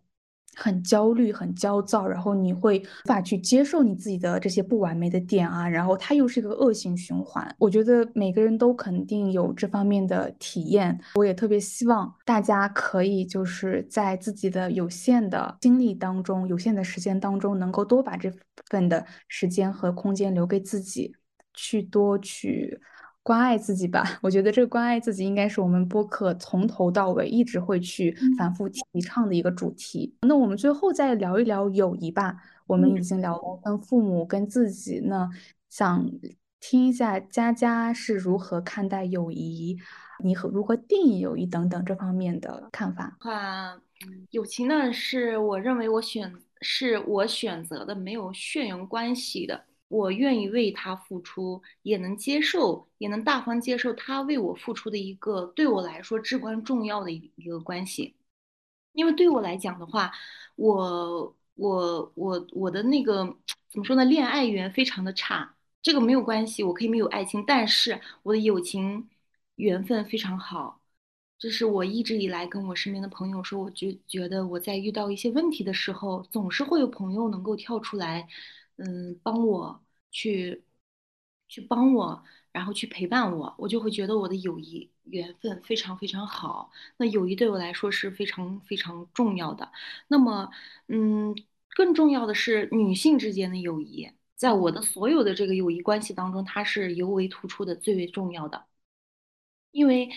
[0.57, 7.55] 很焦虑，很焦躁，然后你会无法去接受你自己的这些不完美的点啊，然后它又是一个恶性循环。
[7.59, 18.33] 我觉得每个人都肯定有这方面的体验，我也特别希望大家可以就是在自己的有限的精力当中、有限的时间当中，能够多把这
[18.69, 21.15] 份的时间和空间留给自己，
[21.55, 22.81] 去多去。
[23.31, 30.12] 关爱自己吧，我觉得这个关爱自己应该是我们播客从头到尾一直会去反复提倡的一个主题。
[30.22, 32.37] 那我们最后再聊一聊友谊吧。
[32.66, 35.31] 我们已经聊了跟父母、跟自己，那
[35.68, 36.11] 想
[36.59, 39.78] 听一下佳佳是如何看待友谊，
[40.24, 43.16] 你和如何定义友谊等等这方面的看法。
[43.20, 43.81] 话，
[44.33, 49.66] 友情呢，是我认为我选是我选择的，没有血缘关系的。
[49.91, 58.14] 我愿意为他付出，也能接受，也能大方接受他为我付出的一个对我来说至关重要的一个关系。
[58.93, 60.12] 因为对我来讲的话，
[60.55, 63.24] 我我我我的那个
[63.68, 64.05] 怎么说呢？
[64.05, 69.09] 恋爱缘非常的差，这个没有关系，我可以没有爱情，但是我的友情
[69.57, 70.80] 缘分非常好。
[71.36, 78.28] 这是我一直以来跟我身边的朋友说，我就觉得我在遇到一些问题的时候，总是会有朋友能够跳出来。
[78.83, 80.64] 嗯，帮我去
[81.49, 86.70] 去帮我，然后去陪伴我，我就会觉得我的友谊缘分非常非常好。
[86.97, 89.70] 那友谊对我来说是非常非常重要的。
[90.09, 90.51] 那么，
[90.89, 91.35] 嗯，
[91.76, 98.66] 更重要的是女性之间的友谊，在我的所有的这个友谊关系当中，它是尤为突出的，最为重要的。
[99.72, 100.09] 因为，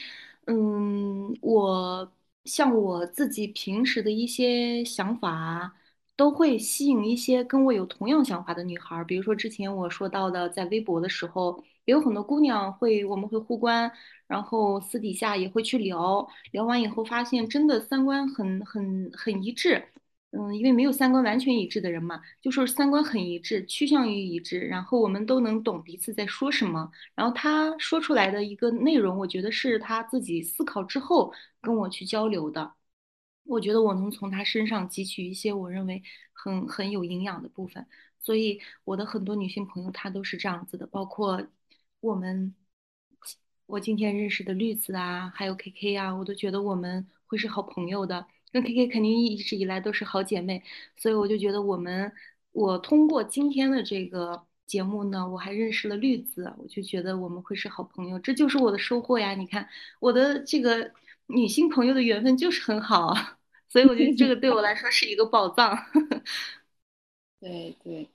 [0.48, 2.12] 嗯，我
[2.46, 5.76] 像我自己平时的一些想法。
[6.16, 13.92] 都会吸引一些跟我有同样想法的女孩，比如说之前我说到的，在微博的时候，也有很多姑娘会，我们会互关，
[14.28, 19.84] 然后私底下也会去聊，聊完以后发现真的三观很很很一致，
[20.32, 32.74] 嗯，因为没有三观完全一致的人嘛，就说三观很一致，趋向于一致，然后我们都能懂彼此在说什么，然后他说出来的一个内容，我觉得是他自己思考之后跟我去交流的。
[33.46, 37.86] 我觉得我能从他身上汲取一些我认为很很有营养的部分，
[38.20, 41.46] 所以我的很多女性朋友她都是这样子的，包括
[42.00, 42.56] 我们
[43.66, 50.64] 我今天认识的绿子啊，还有 K K 啊，我都觉得我们会是好朋友的，跟 K K 肯定一直以来都是好姐妹，
[50.96, 52.12] 所以我就觉得我们
[52.52, 59.36] 我通过今天的这个节目呢，我还认识了绿子，我就觉得我们会是好朋友，这就是我的收获呀！
[59.36, 59.68] 你看
[60.00, 60.92] 我的这个。
[61.28, 63.14] 女性朋友的缘分就是很好，
[63.70, 65.78] 所以我觉得这个对我来说是一个宝藏。
[67.40, 68.08] 对对，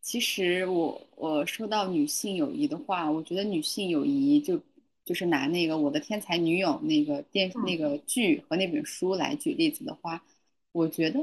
[0.00, 4.60] 其实我我说到女性友谊的话，我觉得女性友谊就
[5.04, 10.22] 就是拿那个《我的天才女友》那个电那个剧和那本书来举例子的话，
[10.72, 11.20] 我觉得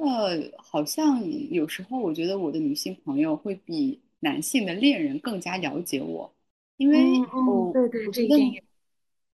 [0.58, 6.34] 好像有时候我觉得我的女性朋友会比男性的恋人更加了解我，
[6.78, 8.64] 因为我对对这点。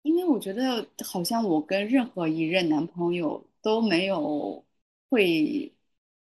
[0.03, 4.65] 因为我觉得好像我跟任何一任男朋友都没有
[5.11, 5.71] 会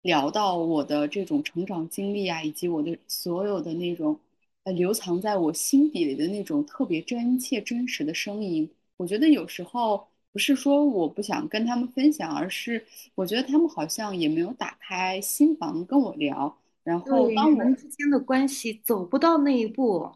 [0.02, 4.18] 聊到我的这种成长经历啊，以及我的所有的那种
[4.64, 8.68] 呃留藏在我心底里的那种特别真切真实的声音。
[8.96, 16.56] 我觉得有时候不是说我不想跟他们分享，而是我觉得他们好像也没有打开心房跟我聊。
[16.82, 20.10] 然后当我们之间的关系走不到那一步。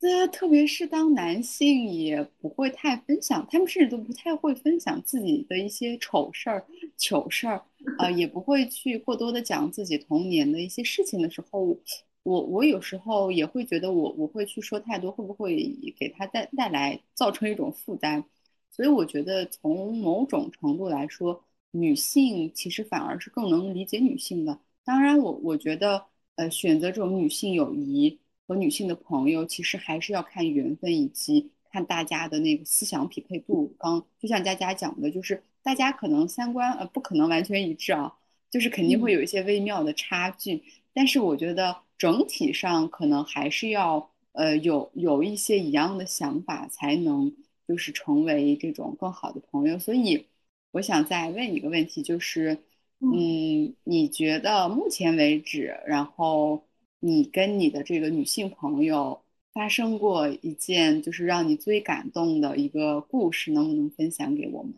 [0.00, 6.64] 对，特别是当男性也不会太分享，他们甚至都不太会分享自己的一些丑事儿、
[6.96, 7.62] 糗事儿，
[7.98, 11.78] 啊，也不会去过多的讲自己童年的一些事情的时候，
[12.22, 15.54] 我我有时候也会觉得我我会去说太多，会不会
[15.98, 18.24] 给他带带来造成一种负担？
[18.70, 24.58] 所以我觉得从某种程度来说，女性其实反而是更能理解女性的。
[24.82, 28.18] 当然我我觉得呃选择这种女性友谊
[28.50, 33.72] 和女性的朋友，其实还是要看缘分以及看大家的那个思想匹配度。
[33.78, 38.12] 刚就像佳佳讲的，就是大家可能三观呃不可能完全一致啊，
[38.50, 40.64] 就是肯定会有一些微妙的差距。
[40.92, 47.32] 但是我觉得整体上可能还是要呃有有一些一样的想法，才能
[47.68, 49.78] 就是成为这种更好的朋友。
[49.78, 50.26] 所以
[50.72, 52.58] 我想再问一个问题，就是
[52.98, 56.64] 嗯，你觉得目前为止，然后
[57.00, 59.22] 你跟你的这个女性朋友
[59.52, 64.74] 发生过一件就是让你最感动的一个故事，能不能分享给我们？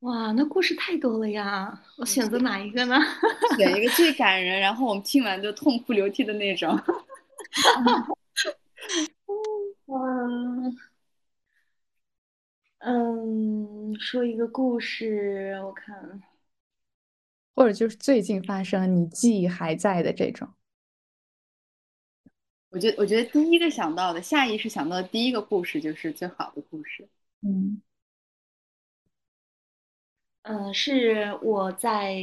[0.00, 2.96] 哇，那故事太多了呀，我选择哪一个呢？
[3.58, 6.78] 选一个最感人，然后我们听完就痛哭流涕的那种。
[9.86, 10.76] 嗯，
[12.78, 16.22] 嗯，说一个故事，我看，
[17.58, 20.48] 或者就是最近发生你记忆还在的这种。
[22.70, 27.08] 我觉得，我觉得第一个想到的，下意识想到的第一个故事就是最好的故事。
[27.40, 27.82] 嗯。
[30.42, 32.16] 嗯，是我在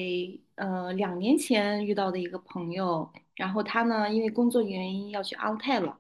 [0.55, 5.99] 呃两年前遇到的一个朋友，然后他呢因为工作原因要去阿勒泰了，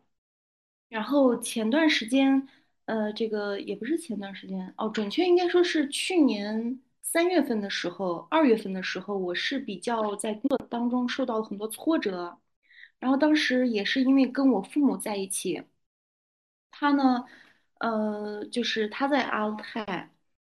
[0.89, 2.47] 然后前段时间，
[2.85, 6.79] 呃，这个也不是前段时间哦，准确应该说是去年
[7.15, 12.37] 三月份的时候，二月份的时候，我是比较在工作当中受到了很多挫折，
[12.99, 15.63] 然后当时也是因为跟我父母在一起，
[16.71, 17.23] 他呢，
[17.79, 20.11] 呃，就是他在阿勒泰，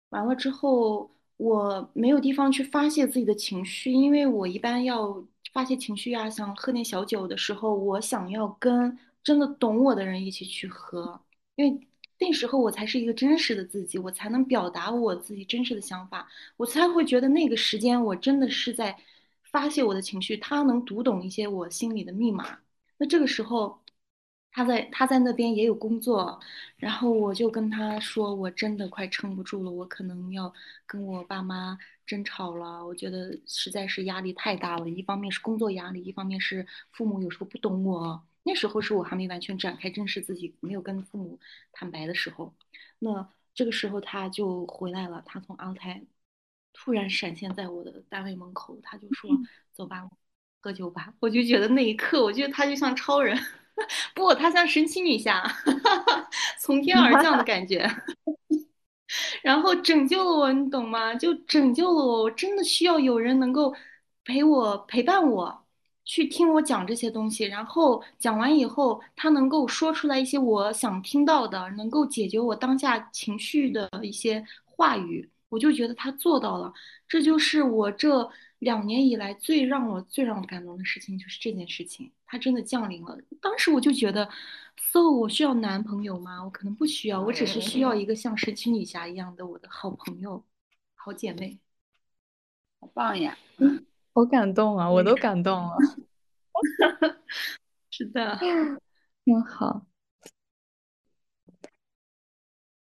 [0.10, 1.12] 完了之后。
[1.38, 11.20] 我没有地方去发泄自己的情绪，因为我一般要发泄情绪啊，想喝点小酒的时候，我想要跟真的懂我的人一起去喝，
[11.56, 11.88] 因为
[12.20, 18.98] 那时候我才是一个真实的自己，我才能表达我自己真实的想法，我才会觉得那个时间我真的是在
[19.44, 22.60] 发泄我的情绪，他能读懂一些我心里的密码，
[22.98, 23.80] 那这个时候。
[24.56, 26.40] 他在他在那边也有工作，
[26.78, 30.54] 然后我就跟他说，我真的快撑不住了，我可能要
[30.86, 32.86] 跟我爸妈争吵了。
[32.86, 38.24] 我觉得实在是压力太大了，一方面是工作压力，一方面是父母有时候不懂我。
[38.44, 41.40] 那时候是我还没完全展开正视自己，没有跟父母
[41.72, 42.54] 坦白的时候。
[43.00, 46.04] 那这个时候他就回来了，他从阿泰
[46.74, 49.30] 突然闪现在我的单位门口，他就说
[49.74, 50.10] ：“走吧，
[50.60, 53.38] 喝酒吧。”我就觉得那一刻，我觉得他就像超人。
[54.14, 55.44] 不，他像神奇女侠，
[56.62, 57.90] 从天而降的感觉，
[59.42, 61.16] 然后拯救了我，你懂吗？
[61.16, 63.76] 就拯救了我，我真的需要有人能够
[64.24, 65.63] 陪我陪伴我，
[66.06, 76.74] 去听我讲这些东西，然后讲完以后，他能够说出来一些我想听到的，能够解决我当下情绪的一些话语，我就觉得他做到了，
[77.08, 78.30] 这就是我这。
[78.64, 83.18] 两年以来最让我最让我感动的事情就是这件事情，他真的降临了。
[83.42, 84.30] 当时我就觉得
[84.78, 86.42] ，so 我需要男朋友吗？
[86.42, 90.42] 我可能不需要，我只是需要一个像神奇女侠一样的我的好朋友、
[90.96, 91.60] 好姐妹。
[92.80, 93.38] 好棒呀！
[94.14, 95.76] 好感动啊，我都感动了。
[97.90, 98.38] 是的，
[99.26, 99.86] 真 好。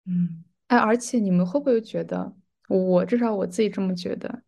[0.04, 2.32] 嗯，哎，而且你们会不会觉得，
[2.68, 4.42] 我至少我自己这么觉得。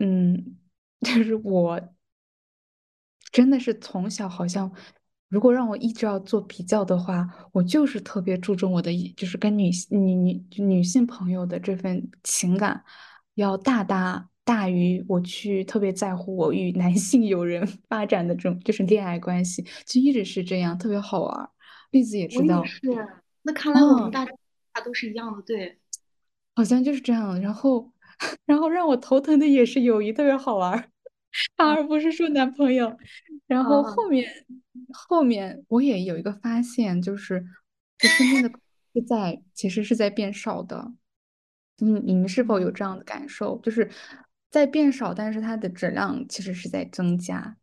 [0.00, 0.56] 嗯，
[1.00, 1.80] 就是我
[3.30, 4.72] 真的是从小好像，
[5.28, 12.84] 如果让我一直要做比较的话，我就是特别注重我的，就是跟女女女女性朋友的这份情感，
[13.34, 21.50] 要大大大于我去特别在乎我与男性友人 发展的这种就是恋爱关系，就一直是这样，特别好玩。
[21.90, 22.80] 栗子也知道，是。
[23.42, 24.32] 那看来我们大家
[24.84, 25.78] 都是一样的，对，
[26.54, 27.40] 好像就是这样。
[27.40, 27.92] 然后。
[28.46, 30.88] 然后让我头疼的也是友谊特别好玩，
[31.56, 32.96] 反而不是说男朋友。
[33.48, 34.24] 然后后面
[34.92, 37.44] 后面我也有一个发现，就是
[37.98, 38.50] 就身边的
[38.94, 40.92] 是在其实是在变少的。
[41.82, 43.58] 嗯，你们是否有这样的感受？
[43.64, 43.90] 就是
[44.54, 47.56] 在变少，但是它的质量其实是在增加。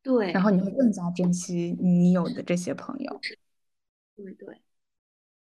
[0.00, 0.30] 对。
[0.30, 3.20] 然后你会更加珍惜你有的这些朋友。
[4.14, 4.60] 对对，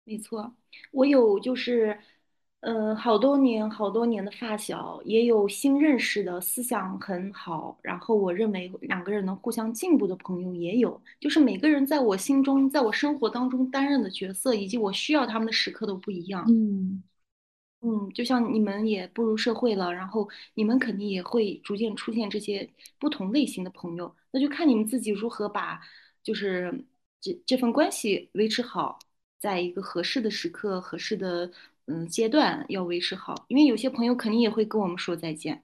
[0.05, 0.55] 没错，
[0.91, 1.99] 我有就是。
[2.61, 7.77] 嗯，好多年好多年的发小，也有新认识的，思想很好。
[7.83, 16.43] 然后我认为两个人能互相进步的朋友也有，就是每个人在我心中，在我生活当中担任的角色，以及我需要他们的时刻都不一样。
[16.47, 17.03] 嗯，
[17.81, 25.79] 嗯，就像你们也步入社会了，然后你们肯定也会逐渐出现这些不同类型的朋友，那就看你们自己如何把
[26.23, 26.83] 就是
[27.21, 28.97] 这这份关系维持好，
[29.39, 31.51] 在一个合适的时刻、合适的
[31.85, 35.63] 嗯阶段要维持好，因为有些朋友肯定也会跟我们说再见。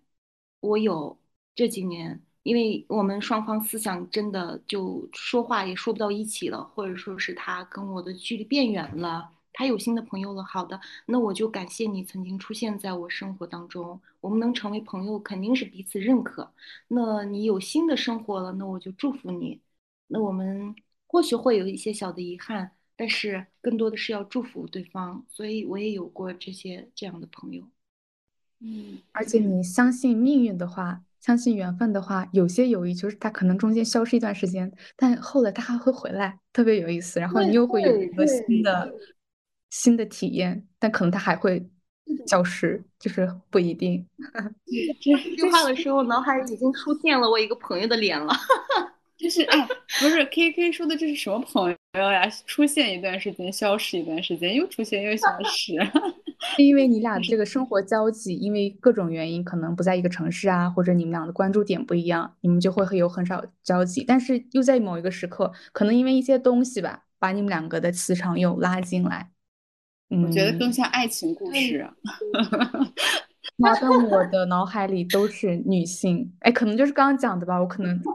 [0.60, 1.18] 我有
[1.56, 10.44] 这几年，因为我们双方思想真的就说话也说不到一起了，或者说是他跟我的距离变远了，他有新的朋友了。
[10.44, 16.52] 好的，那我就感谢你曾经出现在我生活当中，我们能成为朋友，肯定是彼此认可。
[16.88, 19.60] 那你有新的生活了，那我就祝福你。
[20.08, 20.76] 那我们
[21.08, 25.26] 或许会有一些小的遗憾，但是更多的是要祝福对方。
[25.30, 27.64] 所以我也有过这些这样的朋友。
[28.60, 37.20] 嗯，而且你相信命运的话，相信缘分的话，有些友谊就是它可能中间消失一段时间，但后来它还会回来，特别有意思。
[37.20, 38.94] 然后你又会有一个新的
[39.72, 41.68] 新的体验，但可能它还会
[42.28, 44.06] 消失，就是不一定。
[45.02, 48.32] 这句话的时候，脑海里已经出现了我一个朋友的脸了。
[49.18, 49.68] 就是哎，
[50.00, 52.28] 不是 K K 说的这是什么朋友呀？
[52.48, 55.74] 出现一段时间，消失一段时间，又出现又消失。
[56.58, 64.04] 因为你俩这个生活交集，因为各种原因可能不在一个城市啊，或者你们俩的关注点不一样，你们就会有很少交集。
[64.04, 69.30] 但是又在某一个时刻，可能因为一些东西吧，把你们两个的磁场又拉进来。
[70.12, 71.90] 我觉得更像爱情故事。
[73.58, 78.00] 那在我的脑海里都是女性，哎，可能就是刚刚讲的吧，我可能。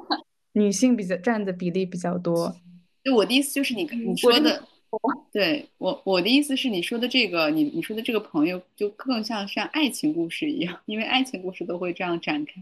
[0.56, 2.50] 女性比较占的比例比较多，
[3.04, 4.62] 就我的意思就是你你说的，
[5.30, 12.54] 对我我的意思是你说的这个，你你说的这个朋友就更像像爱情故事一样，因为爱情故事都会这样展开。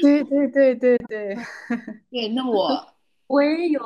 [0.00, 1.36] 对对对对对
[2.10, 2.91] 对，那我
[3.32, 3.80] 我也有，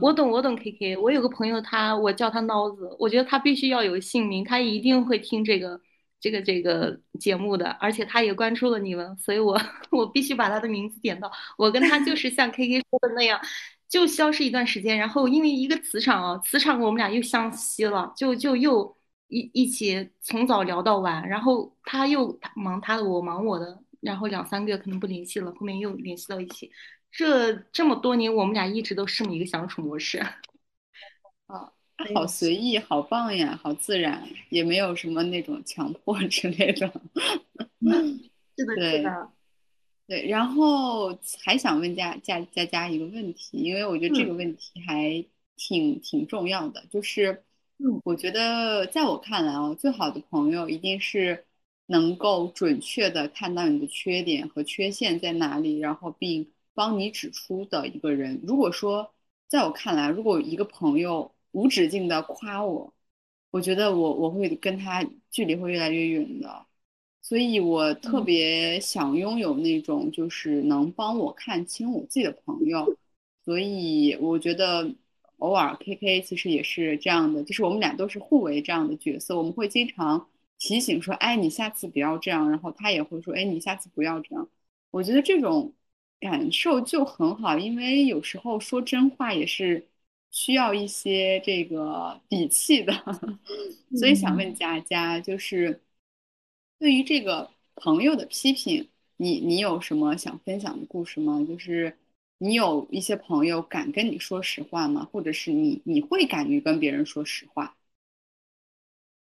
[0.00, 5.80] 我懂我懂 K K，我有个朋友，他我叫他孬子，我觉得他必须要有姓名，他一定会听这个。
[6.22, 9.60] 这个这个节目的，而且他也关注了你们，所以我
[9.90, 11.28] 我必须把他的名字点到。
[11.58, 13.40] 我跟他就是像 K K 说的那样，
[13.88, 18.96] 就消失一段时间，然后因为一个磁场啊，磁场我们俩又相吸了，就就又
[19.26, 26.70] 一一起从早聊到晚，然后他又忙他的，我忙我的，然后两三个月可能不联系了，后面又联系到一起。
[27.12, 30.18] 这这么多年，我们俩一直都是这么一个相处模式。
[31.46, 31.72] 啊。
[32.14, 36.88] 好随意，好棒呀，好自然，也没有什么那种强迫之类的。
[38.58, 39.30] 是的，是的，
[40.08, 40.26] 对。
[40.26, 45.24] 然后还想问佳佳佳佳一个问题，因为我觉得这个问题还
[45.56, 47.44] 挺挺重要的，就是，
[48.02, 51.44] 我觉得在我看来哦，最好的朋友一定是
[51.86, 58.40] 能够准确的看到你的缺点和缺陷在哪里，然后并帮你指出的一个人。
[58.44, 59.12] 如果说
[59.48, 62.92] 在我看来，如果一个朋友，无止境的夸我，
[63.50, 66.66] 我觉得我我会跟他距离会越来越远的，
[67.20, 72.96] 所以我特别想拥有那种就是能帮我看清我自己的朋友，
[73.44, 74.94] 所以我觉得
[75.38, 80.26] 偶尔 K K 其实也是这样的，就是我们俩都是互为这样的角色，我们会经常
[80.58, 84.48] 提醒说，哎，你下次不要这样，然后他也会说，哎，你下次不要这样，
[84.90, 85.72] 我觉得这种
[86.22, 89.88] 感受就很好，因为有时候说真话也是。
[90.34, 92.92] 需要一些这个底气的，
[93.94, 95.82] 所以想问佳佳，就是
[96.78, 98.88] 对于这个朋友的批评，
[99.18, 101.44] 你你有什么想分享的故事吗？
[101.46, 101.98] 就是
[102.38, 105.06] 你有一些朋友敢跟你说实话吗？
[105.12, 107.76] 或者是你你会敢于跟别人说实话？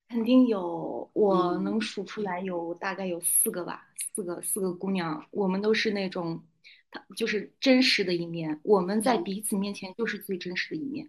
[0.09, 6.43] 肯定有，我能数出来有大概有四个吧，四个四个姑娘，我们都是那种。
[6.91, 11.09] 他就是真实的一面，我们在彼此面前就是最真实的一面，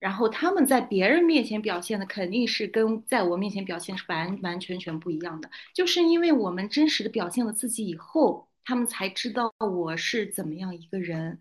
[0.00, 11.40] 然后他们在别人面前表现的肯定是跟在我面前表现是完完全全不一样的，就是因为我们真实的表现了自己以后，他们才知道我是怎么样一个人，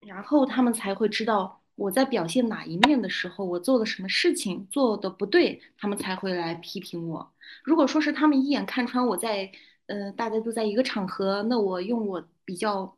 [0.00, 7.32] 然后他们才会知道我在表现哪一面的时候，我做了什么事情做的不对，他们才会来批评我。
[7.62, 9.52] 如果说是他们一眼看穿我在。
[9.88, 12.96] 呃，大家都在一个场合，那我用我比较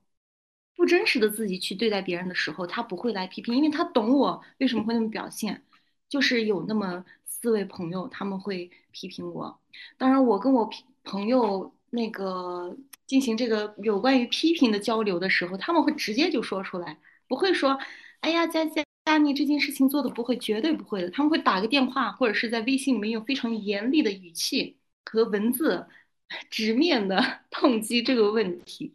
[0.76, 5.64] 不真实的自己去对待别人的时候，他不会来批评，因为他懂我为什么会那么表现。
[6.08, 9.60] 就是有那么四位朋友，他们会批评我。
[9.96, 10.68] 当然，我跟我
[11.04, 12.76] 朋友那个
[13.06, 16.98] 进行这个有关于批评的交流的时候，他们会直接就说出来，
[17.28, 17.78] 不会说，
[18.22, 18.84] 哎呀，佳佳，
[19.18, 21.10] 你这件事情做的不会，绝对不会的。
[21.10, 25.86] 他们会打个电话，或者是在微信里面用非常严厉的语气和文字。
[26.50, 28.92] 直面的 痛击这个问题，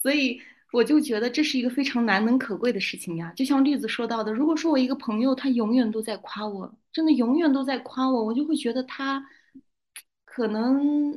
[0.00, 0.40] 所以
[0.72, 3.32] 我就觉得这是一个非常难能可贵的事情呀。
[3.34, 9.26] 就像栗子说到的，如果说我一个朋友他永远都在夸我，真的永远都在夸我，我就会觉得他
[10.24, 11.12] 可能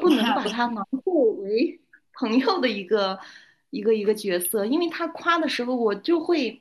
[0.00, 0.24] 不能。
[0.34, 1.80] 把他囊括为
[2.14, 3.18] 朋友的一个
[3.70, 6.60] 一个一个角色，因为他夸的时候，我就会，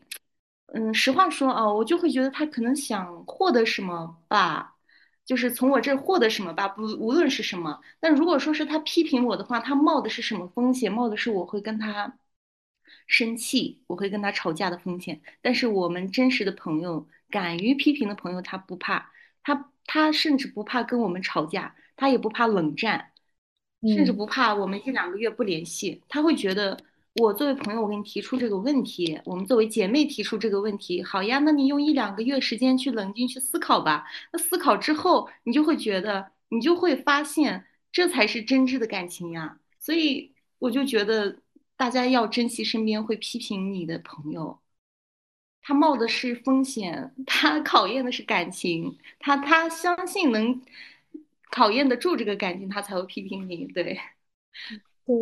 [0.68, 4.76] 嗯，实话说啊，我就会觉得他可能想获得什么吧，
[5.30, 7.80] 就是从我这儿获得什么吧，不无论是什么。
[8.00, 10.92] 但如果说是他批评我的话，他冒的是什么风险？
[10.92, 12.18] 冒的是我会跟他
[13.06, 15.22] 生气，我会跟他吵架的风险。
[15.42, 19.12] 但是我们真实的朋友，敢于批评的朋友，他不怕，
[19.44, 23.12] 他他甚至不怕跟我们吵架，他也不怕冷战。
[23.96, 26.78] 甚至嗯不怕我们一两个月不联系，他会觉得
[27.20, 34.06] 我作为朋友，我给你提出这个问题，我们作为姐妹提出这个问题，好呀，那你用一两个月时间去冷静去思考吧。
[34.32, 39.60] 那思考之后，你就会觉得，你就会发现，这才是真挚的感情呀。
[39.80, 41.42] 所以我就觉得
[41.76, 44.58] 大家要珍惜身边会批评你的朋友，
[45.62, 50.62] 他冒的是风险，他考验的是感情，他他相信能
[51.52, 53.66] 考验得住这个感情，他才会批评你。
[53.66, 54.00] 对，
[55.06, 55.16] 对，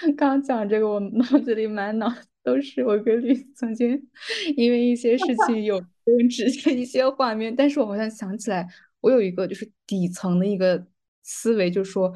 [0.00, 4.08] 刚刚讲这个，我脑子里满脑子都是我跟绿曾经
[4.56, 8.68] 因为一些事情有争执的一些画面，但是我好像想起来，
[9.00, 10.86] 我有一个就是底层的一个
[11.22, 12.12] 思维，就是说，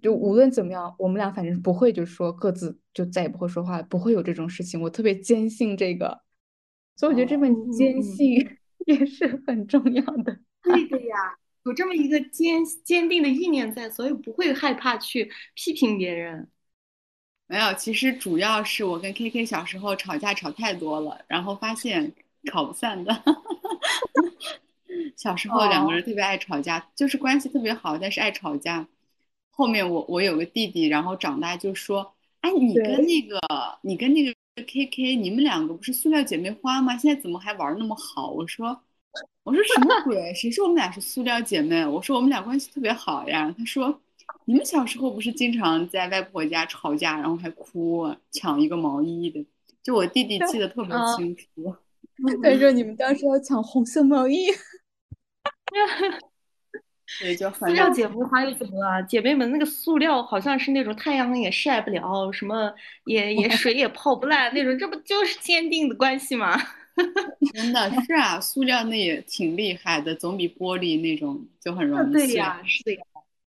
[0.00, 6.20] 就无论怎么样，我们俩反正不会，就是说各自就再也不会说话，不会有这种事情，我特别坚信这个，
[6.96, 8.48] 所以我觉得这哦，份嗯坚嗯，信
[8.86, 10.38] 也是很重要的。
[10.62, 11.16] 对的呀，
[11.64, 16.48] 有这么一个坚坚定的意念在，所以不会害怕去批评别人。
[17.50, 22.12] 没有，其实主要是我跟 KK 小时候吵架吵太多了，然后发现
[22.44, 23.12] 吵不散的。
[25.16, 28.86] 小时候两个人哦，特别爱吵架，就是关系特别好，但是爱吵架。
[29.50, 33.40] 后面我我有个弟弟，然后长大就说，哎，你跟，那个
[33.82, 36.96] 你跟那个 KK，你们两个不是塑料姐妹花吗？
[36.96, 38.30] 现在怎么还玩那么好？
[38.30, 38.80] 我说
[39.42, 40.32] 我说什么鬼？
[40.34, 41.84] 谁说我们俩是塑料姐妹？
[41.84, 43.52] 我说我们俩关系特别好呀。
[43.58, 44.00] 他说
[44.50, 49.46] 你们小时候不是经常在外婆家吵架，然后还哭，抢一个毛衣的？
[49.80, 51.44] 就我弟弟记得特别啊，清楚。
[52.42, 54.46] 但是你们当时要抢红色毛衣。
[57.20, 59.00] 对，就塑料姐妹花又怎么了？
[59.04, 62.74] 姐妹们，那个塑料好像是那种太阳也晒不了，什么
[63.04, 66.60] 也也水也泡不烂那种，这不就是坚定的关系吗？
[67.54, 72.26] 真的是啊，塑料那也挺厉害的，总比玻璃那种就很啊，容易碎。
[72.26, 73.02] 对呀，是的呀，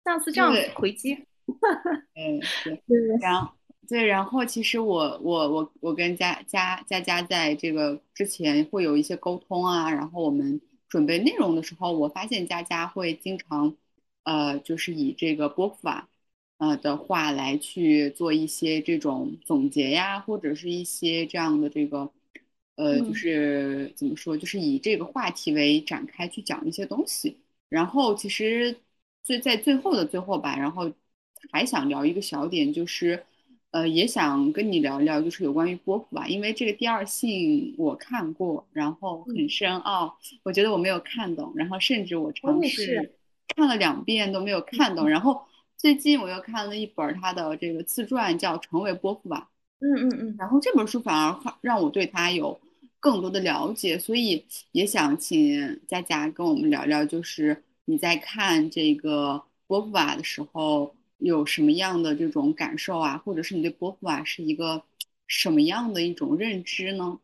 [0.05, 1.15] 下次这样子，回击。
[2.15, 3.53] 嗯，对， 对，然后
[3.89, 13.77] 对，然后其实我我我我跟佳佳佳佳在这个之前会有一些沟通啊，然后我们准备内容的时候，我发现佳佳会经常，
[14.25, 16.09] 呃，就是以这个波伏娃，
[16.59, 22.13] 呃的话来去做一些这种总结呀，或者是一些这样的这个，
[22.77, 27.39] 呃，就嗯是怎么说，就是以这个话题为展开去讲一些东西。
[27.69, 28.77] 然后其实
[29.23, 30.91] 最在最后的最后吧，然后
[31.51, 33.25] 还想聊一个小点，就是
[33.71, 42.63] 呃，也想跟你聊聊，就是有关于波普吧，因为这个第二性我看过，然后嗯，很深奥，我觉得我没有看懂，然后甚至我我尝。
[42.63, 43.15] 试
[43.55, 45.43] 看了两遍都没有看懂，然后
[45.77, 49.51] 最近我又看了一本他的这个自传，叫《成为波普吧》。
[49.87, 52.59] 嗯嗯嗯，然后这本书反而让让我对他有
[52.99, 64.85] 更多的了解，所以也想请佳佳跟我们聊聊，就是你在看这个波伏娃的时候有什么样的这种感受啊，或者是你对波伏娃是一个
[65.27, 67.21] 什么样的一种认知呢？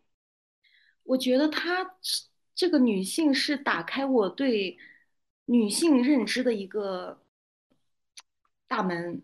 [1.04, 1.94] 我觉得她
[2.54, 4.76] 这个女性是打开我对
[5.46, 7.22] 女性认知的一个
[8.66, 9.22] 大门，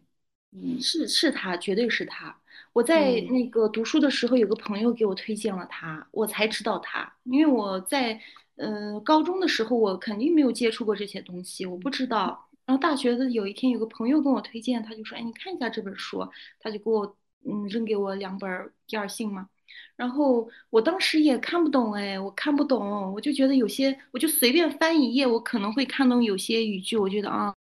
[0.52, 2.40] 嗯是是她，绝对是她。
[2.72, 7.16] 我在嗯那个读书的时候，有个朋友给我推荐了她，我才知道她。
[7.24, 8.20] 因为我在嗯、
[8.56, 12.48] 呃高中的时候，我肯定没有接触过这些东西，我不知道。
[12.66, 16.26] 然后大学的有一天，有个朋友跟我推荐，他就说：“哎，你看一下这本书。”
[16.60, 19.48] 他就给我嗯扔给我两本第二性嘛。
[19.96, 27.54] 然后我当时也看不懂，哎，我看不懂，我就觉得有些，我就随便翻一页，我可能会看懂有些语句，我觉得啊，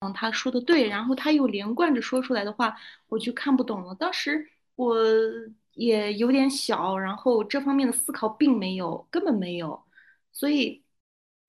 [0.00, 2.76] 嗯，他说的对，然后他又连贯着说出来的话，
[3.08, 3.94] 我就看不懂了。
[3.94, 4.96] 当时我
[5.74, 9.80] 也有点小，然后这方面的思考并没有，根本没有，
[10.38, 10.84] 所以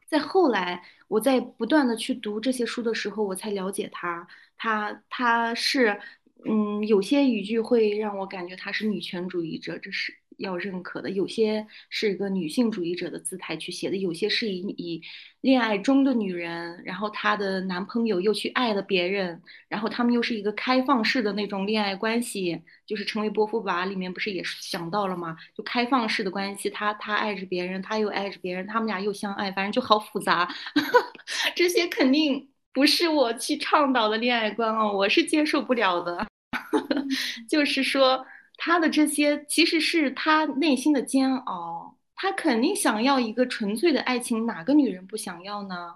[0.08, 6.00] 在后来，我在不断的去读这些书的时候，我才了解他，他他是。
[6.46, 15.02] 嗯，有些语句会让我感觉她是女权主义者，这是要认可的；有些是一个女性主义者的姿态去写的，有些是以以
[15.42, 25.38] 恋爱中的女人，然后她的男朋友又去爱了别人，然后他们又是一个开放式的那种恋爱关系，就是成为波伏娃里面不是也想到了吗？
[25.56, 30.48] 就开放式的关系，他他爱着别人，他又爱着别人，他们俩又相爱，反正就好复杂，
[31.56, 32.50] 这些肯定。
[32.72, 36.26] 不是我去倡导的恋爱观哦，我是接受不了的。
[37.50, 38.24] 就是说，
[38.62, 45.96] 他的这些其实是他内心的煎熬，他肯定想要一个纯粹的爱情，哪个女人不想要呢？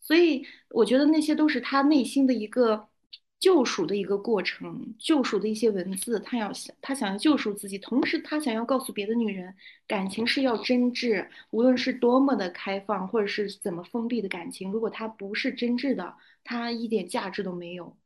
[0.00, 2.88] 所以我觉得那些都是他内心的一个
[3.40, 9.52] 救赎的一个过程，救赎的一些文字，他要想他想要救赎自己，同时他想要告诉别的女人，
[9.86, 16.14] 感情是要真挚，无论是多么的开放，或者是怎么封闭的感情，如果它不是真挚的，
[16.44, 17.96] 它一点价值都没有。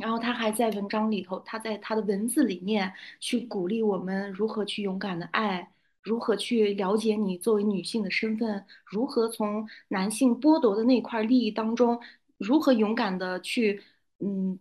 [0.00, 5.72] 然后他还在文章里头，他在他的文字里面去鼓励我们如何去勇敢的爱，
[6.02, 12.00] 如何去了解你作为女性的身份，如何从男性剥夺的那块利益当中，
[12.38, 13.82] 如何勇敢的去，
[14.20, 14.58] 嗯，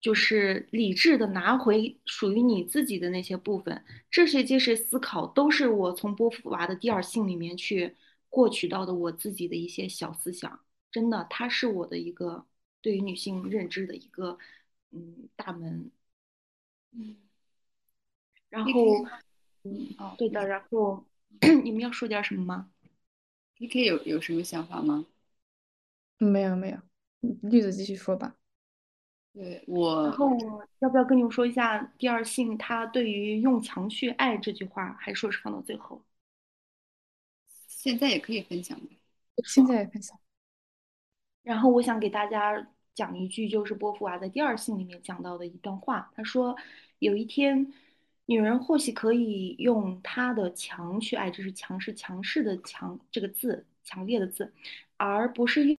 [0.00, 3.84] 就是理智的拿回属于你自己的那些部分。
[4.10, 7.94] 这些这些思考都是我从波伏娃的第二性里面去
[8.28, 10.60] 获取到的我自己的一些小思想。
[10.90, 12.44] 真的，它是我的一个
[12.82, 14.36] 对于女性认知的一个。
[14.92, 15.90] 嗯，大门，
[16.92, 17.16] 嗯，
[18.50, 18.70] 然后，
[19.64, 21.04] 嗯，哦，对的，然后
[21.64, 22.70] 你们要说点什么吗
[23.54, 25.06] ？P K 有有什么想法吗？
[26.18, 26.78] 没有没有，
[27.42, 28.36] 绿子继续说吧。
[29.32, 30.28] 对我，然后
[30.80, 36.04] 要不要跟你们说一下第二性他对于用强去爱这句话，还说是放到最后？
[37.66, 38.90] 现在也可以分享的，
[39.44, 40.18] 现在也分享。
[41.42, 42.71] 然后我想给大家。
[42.94, 46.10] 讲一句，就是波伏娃在《第二性》里面讲到的一段话。
[46.14, 46.56] 他说
[47.00, 47.72] ：“有一天，
[48.26, 54.52] 女人或许可以用她的强去爱，这是强势、强势的强这个字，强烈的字，
[54.98, 55.76] 而不是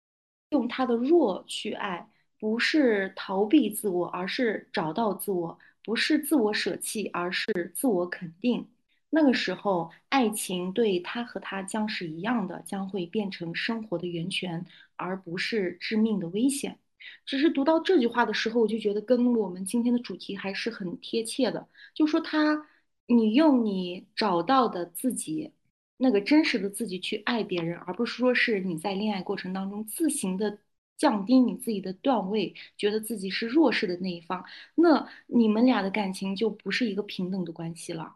[0.50, 2.10] 用她的弱去爱，
[2.40, 8.68] 不是逃避自我，而是找到自我，不是自我舍弃，而是自我肯定。
[9.12, 14.66] 那个时候，爱情对他和她将是一样的，将会变成生活的源泉，
[14.96, 16.80] 而不是致命的危险。”
[17.26, 21.68] 只是读到这句话的时候，我就觉得跟我们今天的主题还是很贴切的。
[21.94, 22.68] 就说他，
[23.08, 25.52] 你用你找到的自己，
[25.98, 30.60] 那个真实的自己去爱别人，而不是说是你在恋爱过程当中自行的
[30.98, 34.44] 降低你自己的段位，觉得自己是弱势的那一方，
[34.76, 38.16] 那你们俩的感情就不是一个平等的关系了，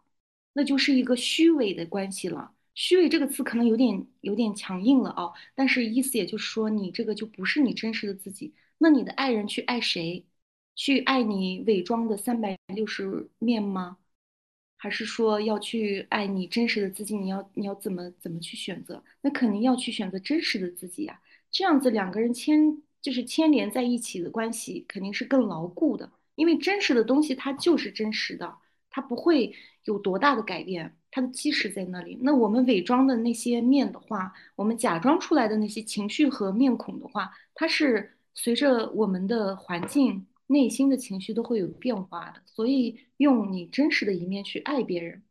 [0.52, 2.52] 那就是一个虚伪的关系了。
[2.74, 8.54] 虚伪这个词可能有点有点强硬了啊，但是意思也就是说，你这个就不是你真实的自己。
[8.78, 10.24] 那你的爱人去爱谁？
[10.74, 13.98] 去爱你伪装的三百六十面吗？
[14.76, 17.16] 还是说要去爱你真实的自己？
[17.16, 19.02] 你要你要怎么怎么去选择？
[19.22, 21.20] 那肯定要去选择真实的自己呀。
[21.50, 28.54] 这样子两个人牵就是牵连在一起的关系肯定是更牢固的，因为真实的东西它就是真实的，
[28.88, 29.52] 它不会
[29.82, 32.16] 有多大的改变，它的基石在那里。
[32.22, 38.14] 那我们伪装的那些面的话，我们假装出来的那些情绪和面孔的话，它是。
[38.40, 45.24] 随着我们的环境，内心的情绪都会有变化的，所以用你真实的一面去爱别人，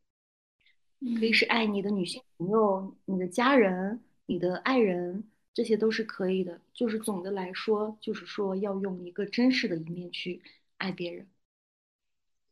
[1.17, 5.23] 可以是爱你的女性朋友、你的家人、你的爱人，
[5.53, 6.59] 这些都是可以的。
[6.73, 10.41] 就是总的来说，就是说要用一个真实的一面去
[10.75, 11.25] 爱别人。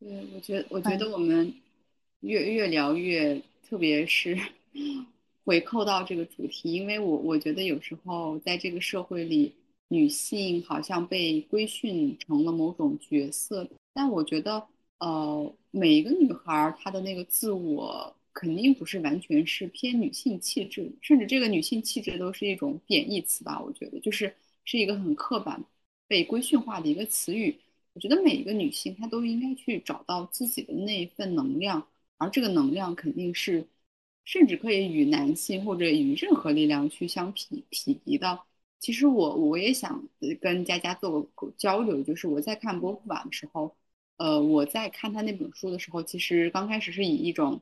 [0.00, 1.52] 对，我觉得，我觉得我们
[2.20, 4.38] 越越聊越，特别是
[5.44, 9.54] 回扣到这个主题，因为我我觉得有时候在这个社会里。
[9.88, 14.66] 女性好像被规训成了某种角色，但我觉得，
[14.98, 23.60] 呃，每一个女孩她的那个自我肯定不是完全是偏女性气质，甚至这个女性气质都是一种贬义词吧？
[23.60, 24.34] 我觉得就是
[24.64, 25.64] 是一个很刻板、
[26.08, 27.56] 被规训化的一个词语。
[27.92, 31.86] 我觉得每一个女性她都应该去找到自己的那一份能量，
[32.18, 33.64] 而这个能量肯定是，
[34.24, 38.40] 甚至可以与男性或者与任何力量去相匹匹敌的。
[38.78, 40.06] 其实我我也想
[40.40, 43.74] 跟佳佳做个交流，就是我在看波伏娃的时候，
[44.16, 47.60] 呃，我在看他那本书的时候，其实刚开始是以一种，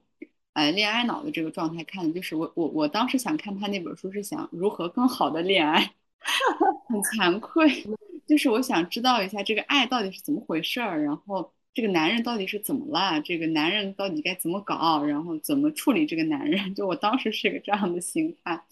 [0.52, 5.94] 呃，恋爱脑的这个状态看的，就是我我我当时想看他那本书是想如何更好的恋爱，
[6.88, 7.84] 很惭愧，
[8.26, 18.62] 就是我想知道一下这个爱到底是怎么回事儿，然后这个男人到底是怎么了，这个男人到底该怎么搞，然后怎么处理这个男人，就我当时是个这样的心态。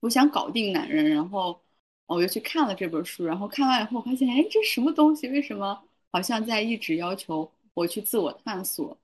[0.00, 1.60] 我想搞定男人，然后
[2.06, 5.28] 我又去看了这本书，然后看完以后发现，哎，这什么东西？
[5.28, 8.96] 为什么好像在一直要求我去自我探索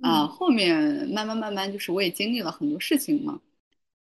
[0.00, 0.26] 啊？
[0.26, 3.40] 后面慢慢慢慢，就是我也经历了很多事情嘛，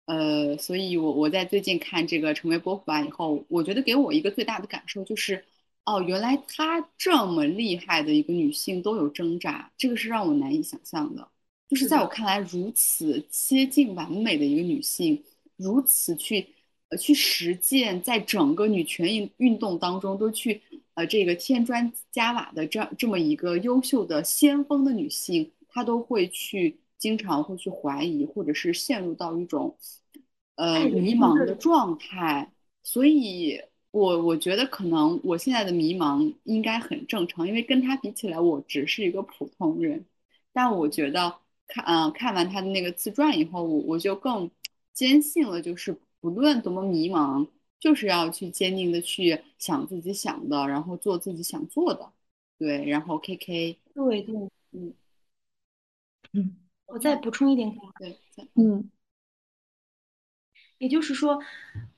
[0.06, 5.44] 呃，所以我我在最近看这个成为波伏娃以后，我觉得给我一个最大的感受就是，
[5.86, 11.28] 哦，原来她这么厉害的一个女性都有挣扎，这个是让我难以想象的，
[11.68, 15.22] 就是在我看来如此接近完美的一个女性。
[15.58, 16.48] 如此去
[16.90, 20.62] 呃去实践，在整个女权运运动当中都去
[20.94, 29.76] 呃这个添砖加瓦的这样这么一个优秀的先锋的女性，她都会去经常会去怀疑，或者是陷入到一种
[30.56, 32.52] 呃迷茫的状态。
[32.84, 33.62] 所以，
[33.92, 40.06] 我我觉得可能我现在的迷茫应该很正常，因为跟她比起来，我只是一个普通人。
[40.52, 41.36] 但我觉得
[41.68, 44.52] 看嗯看完她的那个自传以后，我我就更
[44.94, 47.48] 坚信了，就是不论多么迷茫，
[47.80, 52.11] 就是要去坚定的去想自己想的，然后做自己想做的。
[52.57, 54.36] 对，然后 K K，对对，
[54.72, 54.94] 嗯。
[56.34, 56.56] 嗯
[56.86, 58.48] 我再补充一点，对，再。
[58.56, 58.90] 嗯。
[60.78, 61.41] 也就是说，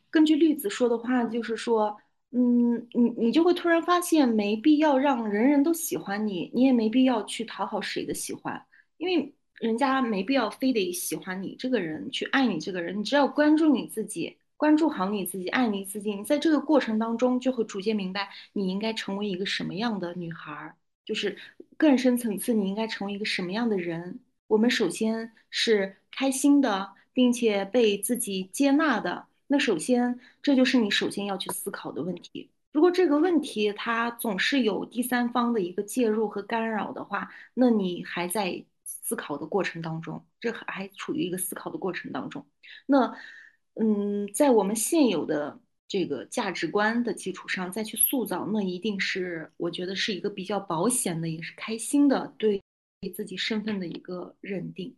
[0.10, 1.98] 根据绿子说的话，就是说，
[2.32, 8.66] 嗯，你你就会突然发现，没必要让人人都喜欢你，你也没必要去讨好谁的喜欢，
[8.98, 20.76] 因为人家没必要非得喜欢你这个人，去爱你这个人，你只要关注你自己，关注好你自己，爱你自己，你在这个过程当中就会逐渐明白你应该成为一个什么样的女孩儿，
[21.06, 21.38] 就是
[21.78, 24.20] 更深层次，你应该成为一个什么样的人。
[24.48, 29.26] 我们首先是开心的，并且被自己接纳的。
[29.48, 32.50] 那首先，这就是你首先要去思考的问题。
[32.72, 38.64] 如果这个问题它总是有第三方的一个介入和干扰的话，那你还在
[39.06, 42.44] 思考的过程当中，这还处于一个思考的过程当中。
[42.88, 43.16] 那，
[43.76, 52.64] 嗯，在我们现有的这个价值观的基础上再去塑造，那一定是我觉得是一个比较保险的，也是开心的对
[53.14, 54.96] 自己身份的一个认定。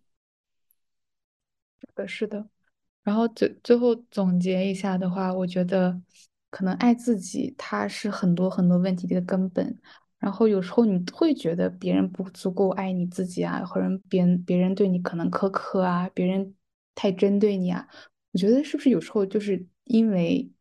[1.96, 2.48] 呃，是的。
[3.04, 6.02] 然后最最后总结一下的话，我觉得
[6.50, 9.78] 可能爱自己，它是很多很多问题的根本。
[10.20, 16.56] 然后有时候你会觉得别人不足够爱你自己啊，或者别人别人对你可能苛刻啊，别人
[16.96, 17.88] 太针对你啊。
[18.32, 20.52] 我觉得是不是有时候就是因为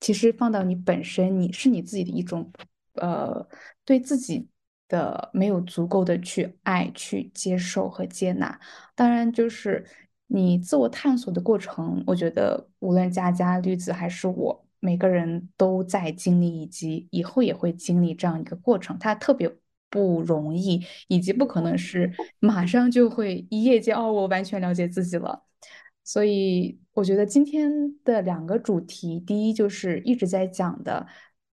[0.00, 2.52] 其实放到你本身，你是你自己的一种
[2.94, 3.46] 呃
[3.84, 4.46] 对自己
[4.88, 8.60] 的没有足够的去爱、去接受和接纳。
[8.94, 9.84] 当然，就是
[10.26, 19.50] 你自我探索的过程，我觉得无论佳佳、绿子还是我，每个人都在经历，以及以后也会经历这样一个过程，它特别
[19.90, 25.44] 不容易，以及不可能是马上就会一夜间哦，我完全了解自己了。
[26.04, 27.70] 所以我觉得今天
[28.02, 31.06] 的两个主题，第一就是一直在讲的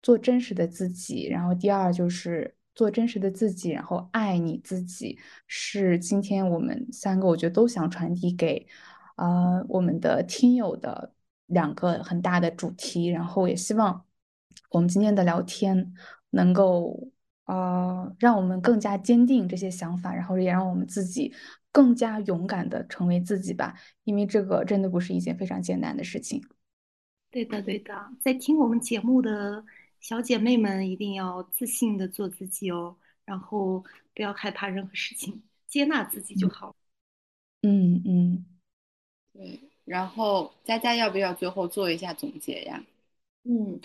[0.01, 5.17] 做真实的自己，然后第二就是做真实的自己，然后爱你自己，
[5.47, 8.67] 是今天我们三个我觉得都想传递给
[9.15, 11.13] 呃我们的听友的
[11.47, 14.05] 两个很大的主题，然后也希望
[14.69, 15.93] 我们今天的聊天
[16.31, 17.11] 能够
[17.45, 21.33] 呃让我们更加坚定这些想法，然后也让我们自己
[21.71, 26.43] 更加勇敢的成为自己吧，因为这个真的不是一件非常简单的事情。
[27.29, 29.65] 对的，对的，在听我们节目的
[29.99, 32.95] 小姐妹们一定要自信的做自己哦，
[33.25, 33.83] 然后
[34.13, 36.75] 不要害怕任何事情，接纳自己就好。
[37.63, 38.45] 嗯嗯，
[39.33, 39.72] 对。
[39.85, 42.83] 然后佳佳要不要最后做一下总结呀？
[43.43, 43.79] 嗯，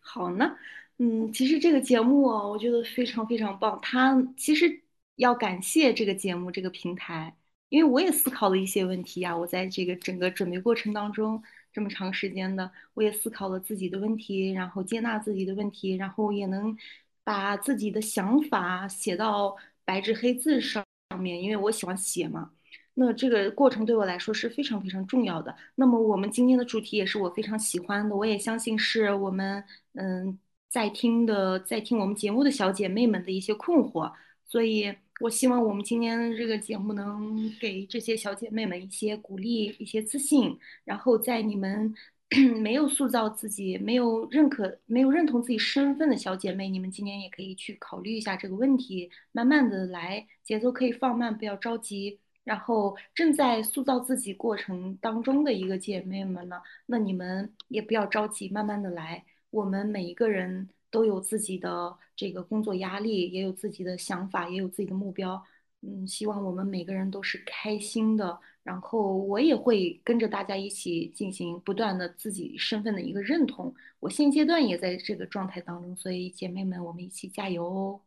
[0.00, 0.56] 好呢，
[0.98, 3.78] 嗯，其实这个节目啊，我觉得非常非常棒。
[3.82, 4.82] 它其实
[5.16, 7.34] 要感谢这个节目这个平台，
[7.70, 9.36] 因为我也思考了一些问题呀。
[9.36, 11.42] 我在这个整个准备过程当中，
[11.72, 16.76] 这么长时间的，我也思考了自己的问题，然后接纳自己的问题，然后也能
[17.24, 20.84] 把自己的想法写到白纸黑字上
[21.18, 22.52] 面，因为我喜欢写嘛。
[22.94, 25.54] 那这个过程对我来说是非常非常重要的。
[25.74, 29.64] 那么我们今天的主题也是我非常喜欢的，我也相信是我们
[29.94, 30.38] 嗯
[30.68, 34.12] 在听的在听我们节目的小姐妹们的一些困惑，
[34.46, 41.94] 所以我希望我们今天这个节目能给这些小姐妹们一些鼓励、一些自信，然后在你们
[42.60, 52.20] 没有塑造自己、没有认可、没有认同自己身份的小姐妹，你们今天也可以去考虑一下这个问题，慢慢的来，节奏可以放慢，不要着急。
[52.44, 59.24] 然后正在塑造自己过程当中的一个姐妹们呢，那你们也不要着急，慢慢的来。
[59.50, 65.42] 我们每一个人都有自己的这个工作压力，也有自己的想法，也有自己的目标。
[65.82, 68.38] 嗯，希望我们每个人都是开心的。
[68.62, 73.74] 然后我也会跟着大家一起进行不断的自己身份的一个认同。
[74.00, 78.00] 我现阶段也在这个状态当中，所以姐妹们，我们一起加油哦！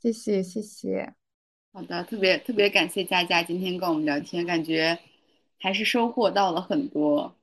[0.00, 1.17] 谢谢谢谢。
[1.78, 4.98] 好的，特别特别感谢佳佳今天跟我们聊天，感觉
[5.60, 7.36] 还是收获到了很多。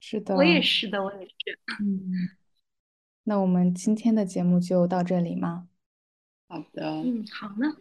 [0.00, 1.56] 是的，我也是的，我也是。
[1.80, 2.10] 嗯，
[3.22, 5.68] 那我们今天的节目就到这里吗？
[6.48, 7.76] 好的，嗯，好呢，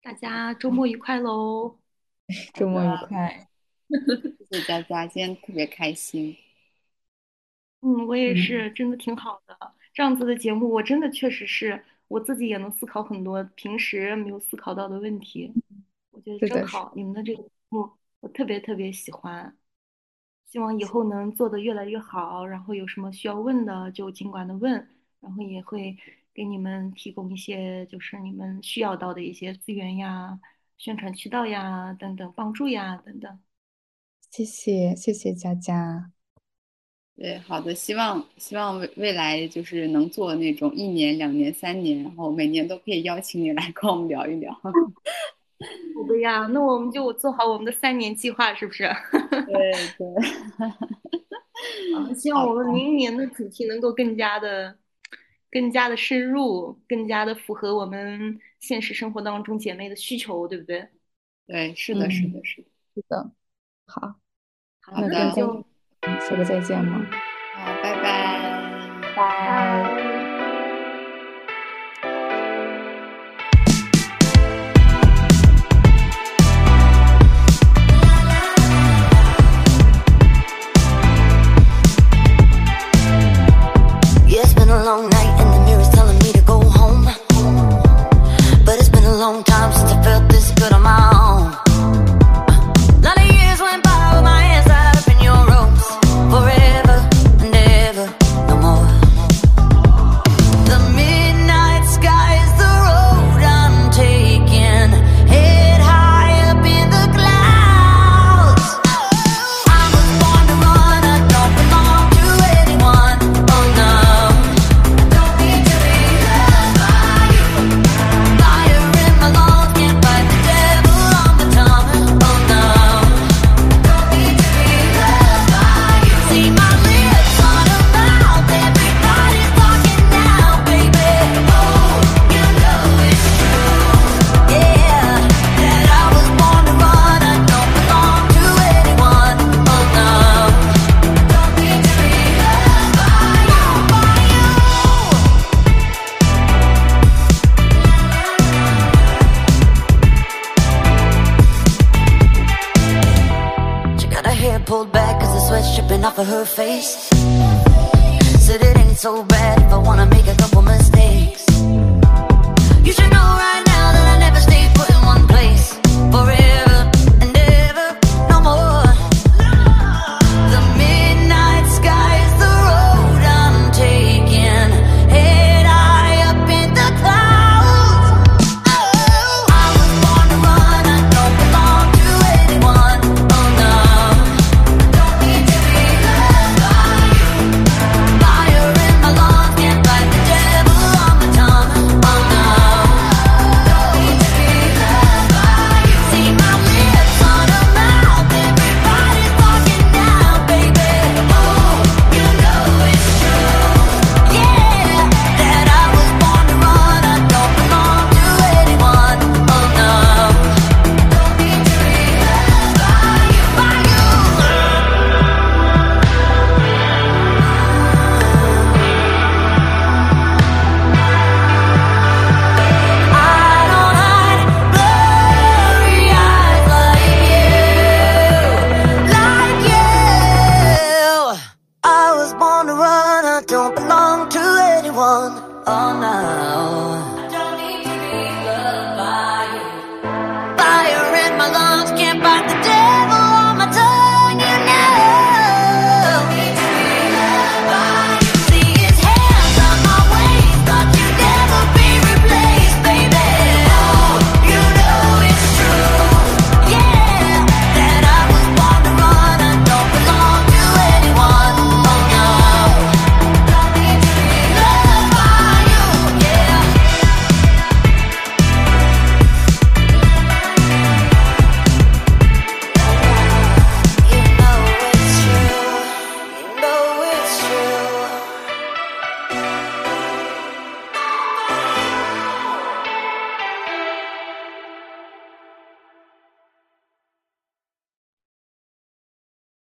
[0.00, 1.80] 大家周末愉快喽！
[2.54, 3.48] 周末愉快。
[4.48, 6.36] 谢谢佳佳，今天特别开心。
[7.80, 9.72] 嗯，我也是，真的挺好的。
[9.92, 15.52] 这样子的节目，我真的确实是我自己也能思考很多平时没有思考到的问题。
[16.10, 19.56] 我觉得真好，你们的这个节目我特别特别喜欢，
[20.46, 22.46] 希望以后能做得越来越好。
[22.46, 24.72] 然后有什么需要问的就尽管的问，
[25.20, 25.96] 然后也会
[26.34, 30.38] 给你们提供一些就是你们需要到的一些资源呀、
[30.76, 33.40] 宣传渠道呀等等帮助呀等等。
[34.30, 36.12] 谢谢谢谢佳佳，
[37.16, 44.52] 对，好的，希望希望未未来就是能做那种一年、两年、三年，然后每年都可以邀请你来 跟我们聊一聊。
[44.52, 44.70] 好
[46.08, 48.84] 的呀，那我们就做好我们的三年计划，是不是？
[49.46, 50.06] 对 对，
[51.94, 54.76] 啊，希 望我们明年的主题能够更加的、
[55.50, 60.88] 更加的深入，更加的符合我们现实生活当中姐妹的需求，对不对？
[61.46, 62.68] 对，是的，是的，嗯是的。
[62.94, 63.30] 是的，
[63.86, 64.14] 好，
[64.80, 65.64] 好的那就
[66.20, 67.06] 说个再见吗？
[67.54, 68.40] 好，拜拜。
[69.14, 69.91] 拜。